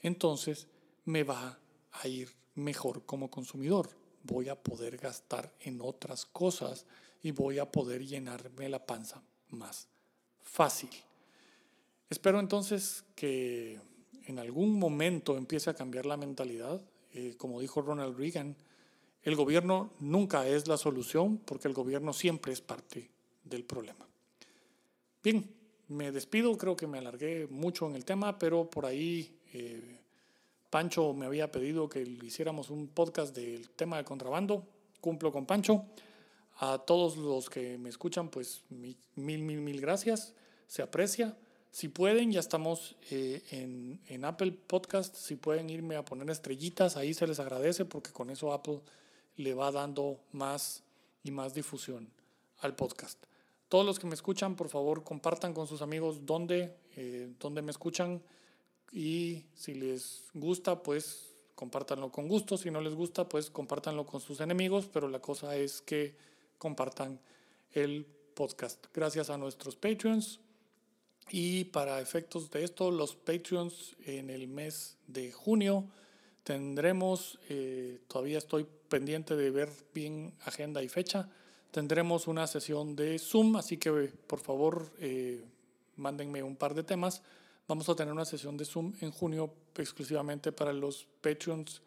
entonces 0.00 0.68
me 1.06 1.24
va 1.24 1.58
a 1.90 2.06
ir 2.06 2.30
mejor 2.54 3.02
como 3.04 3.32
consumidor. 3.32 4.03
Voy 4.24 4.48
a 4.48 4.60
poder 4.60 4.96
gastar 4.96 5.54
en 5.60 5.80
otras 5.80 6.26
cosas 6.26 6.84
y 7.22 7.30
voy 7.30 7.58
a 7.58 7.70
poder 7.70 8.04
llenarme 8.04 8.68
la 8.68 8.84
panza 8.84 9.22
más 9.50 9.88
fácil. 10.42 10.90
Espero 12.10 12.40
entonces 12.40 13.04
que 13.14 13.80
en 14.26 14.38
algún 14.38 14.78
momento 14.78 15.36
empiece 15.36 15.70
a 15.70 15.74
cambiar 15.74 16.06
la 16.06 16.16
mentalidad. 16.16 16.82
Eh, 17.12 17.34
como 17.36 17.60
dijo 17.60 17.82
Ronald 17.82 18.16
Reagan, 18.16 18.56
el 19.22 19.36
gobierno 19.36 19.90
nunca 20.00 20.46
es 20.46 20.68
la 20.68 20.76
solución 20.76 21.38
porque 21.38 21.68
el 21.68 21.74
gobierno 21.74 22.12
siempre 22.12 22.52
es 22.52 22.60
parte 22.60 23.10
del 23.44 23.64
problema. 23.64 24.06
Bien, 25.22 25.50
me 25.88 26.12
despido, 26.12 26.56
creo 26.58 26.76
que 26.76 26.86
me 26.86 26.98
alargué 26.98 27.46
mucho 27.48 27.86
en 27.86 27.96
el 27.96 28.04
tema, 28.04 28.38
pero 28.38 28.68
por 28.68 28.84
ahí 28.84 29.38
eh, 29.52 30.00
Pancho 30.74 31.14
me 31.14 31.24
había 31.24 31.52
pedido 31.52 31.88
que 31.88 32.00
hiciéramos 32.00 32.68
un 32.68 32.88
podcast 32.88 33.32
del 33.32 33.70
tema 33.70 33.96
de 33.96 34.02
contrabando. 34.02 34.66
Cumplo 35.00 35.30
con 35.30 35.46
Pancho. 35.46 35.84
A 36.56 36.78
todos 36.78 37.16
los 37.16 37.48
que 37.48 37.78
me 37.78 37.88
escuchan, 37.88 38.28
pues 38.28 38.64
mil, 38.70 38.98
mil, 39.14 39.60
mil 39.60 39.80
gracias. 39.80 40.34
Se 40.66 40.82
aprecia. 40.82 41.36
Si 41.70 41.86
pueden, 41.86 42.32
ya 42.32 42.40
estamos 42.40 42.96
eh, 43.12 43.44
en, 43.52 44.00
en, 44.08 44.24
Apple 44.24 44.50
Podcast. 44.50 45.14
Si 45.14 45.36
pueden 45.36 45.70
irme 45.70 45.94
a 45.94 46.04
poner 46.04 46.28
estrellitas, 46.28 46.96
ahí 46.96 47.14
se 47.14 47.28
les 47.28 47.38
agradece 47.38 47.84
porque 47.84 48.10
con 48.10 48.30
eso 48.30 48.52
Apple 48.52 48.80
le 49.36 49.54
va 49.54 49.70
dando 49.70 50.18
más 50.32 50.82
y 51.22 51.30
más 51.30 51.54
difusión 51.54 52.10
al 52.58 52.74
podcast. 52.74 53.22
Todos 53.68 53.86
los 53.86 54.00
que 54.00 54.08
me 54.08 54.14
escuchan, 54.14 54.56
por 54.56 54.68
favor, 54.68 55.04
compartan 55.04 55.54
con 55.54 55.68
sus 55.68 55.82
amigos 55.82 56.26
dónde, 56.26 56.76
eh, 56.96 57.32
dónde 57.38 57.62
me 57.62 57.70
escuchan 57.70 58.20
y 58.92 59.44
si 59.54 59.74
les 59.74 60.24
gusta, 60.34 60.82
pues 60.82 61.30
compártanlo 61.54 62.10
con 62.10 62.28
gusto. 62.28 62.56
Si 62.56 62.70
no 62.70 62.80
les 62.80 62.94
gusta, 62.94 63.28
pues 63.28 63.50
compártanlo 63.50 64.06
con 64.06 64.20
sus 64.20 64.40
enemigos, 64.40 64.88
pero 64.92 65.08
la 65.08 65.20
cosa 65.20 65.56
es 65.56 65.80
que 65.80 66.16
compartan 66.58 67.20
el 67.72 68.06
podcast. 68.34 68.86
Gracias 68.92 69.30
a 69.30 69.38
nuestros 69.38 69.76
Patreons 69.76 70.40
y 71.30 71.64
para 71.64 72.00
efectos 72.00 72.50
de 72.50 72.64
esto, 72.64 72.90
los 72.90 73.14
Patreons 73.14 73.96
en 74.04 74.30
el 74.30 74.48
mes 74.48 74.96
de 75.06 75.32
junio 75.32 75.86
tendremos, 76.42 77.38
eh, 77.48 78.00
todavía 78.08 78.38
estoy 78.38 78.66
pendiente 78.88 79.34
de 79.34 79.50
ver 79.50 79.70
bien 79.94 80.34
agenda 80.44 80.82
y 80.82 80.88
fecha, 80.88 81.30
tendremos 81.70 82.28
una 82.28 82.46
sesión 82.46 82.94
de 82.94 83.18
Zoom, 83.18 83.56
así 83.56 83.78
que 83.78 83.90
por 84.26 84.40
favor 84.40 84.92
eh, 84.98 85.42
mándenme 85.96 86.42
un 86.42 86.56
par 86.56 86.74
de 86.74 86.82
temas. 86.82 87.22
Vamos 87.66 87.88
a 87.88 87.96
tener 87.96 88.12
una 88.12 88.26
sesión 88.26 88.58
de 88.58 88.66
Zoom 88.66 88.92
en 89.00 89.10
junio 89.10 89.54
exclusivamente 89.74 90.52
para 90.52 90.72
los 90.72 91.06
Patreons 91.22 91.80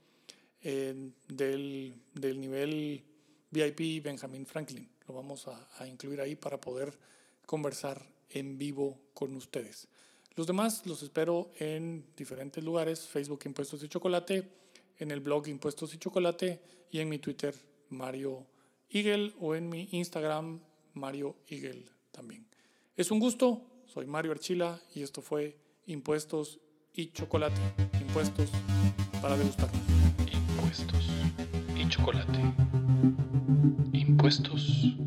eh, 0.62 1.12
del, 1.28 1.94
del, 2.16 2.40
nivel 2.40 3.04
VIP 3.52 4.04
Benjamin 4.04 4.48
Franklin. 4.48 4.90
Lo 5.08 5.14
vamos 5.14 5.48
a, 5.48 5.70
a 5.78 5.86
incluir 5.86 6.20
ahí 6.20 6.36
para 6.36 6.60
poder 6.60 6.98
conversar 7.46 8.02
en 8.32 8.58
vivo 8.58 8.98
con 9.14 9.36
ustedes. 9.36 9.88
Los 10.36 10.48
demás 10.48 10.84
los 10.88 11.04
espero 11.04 11.52
en 11.60 12.08
diferentes 12.16 12.64
lugares, 12.64 13.08
Facebook 13.08 13.42
Impuestos 13.46 13.84
y 13.84 13.88
Chocolate, 13.88 14.50
en 14.98 15.12
el 15.12 15.20
blog 15.20 15.48
Impuestos 15.48 15.94
y 15.94 16.00
Chocolate 16.00 16.60
y 16.90 17.00
en 17.00 17.10
mi 17.10 17.20
Twitter 17.20 17.54
Mario 17.90 18.48
Eagle 18.90 19.34
o 19.40 19.54
en 19.54 19.70
mi 19.70 19.90
Instagram 19.92 20.60
Mario 20.96 21.36
Eagle 21.48 21.86
también. 22.12 22.48
Es 22.96 23.12
un 23.12 23.20
gusto, 23.20 23.62
soy 23.86 24.08
Mario 24.08 24.32
Archila 24.32 24.82
y 24.96 25.04
esto 25.04 25.22
fue 25.22 25.67
Impuestos 25.90 26.60
y 26.94 27.14
Chocolate. 27.14 27.62
Impuestos 28.02 28.50
para 29.22 29.38
degustar. 29.38 29.70
Impuestos 30.30 31.10
y 31.78 31.88
Chocolate. 31.88 32.40
Impuestos 33.94 34.98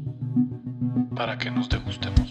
para 1.14 1.36
que 1.36 1.50
nos 1.50 1.68
degustemos. 1.68 2.26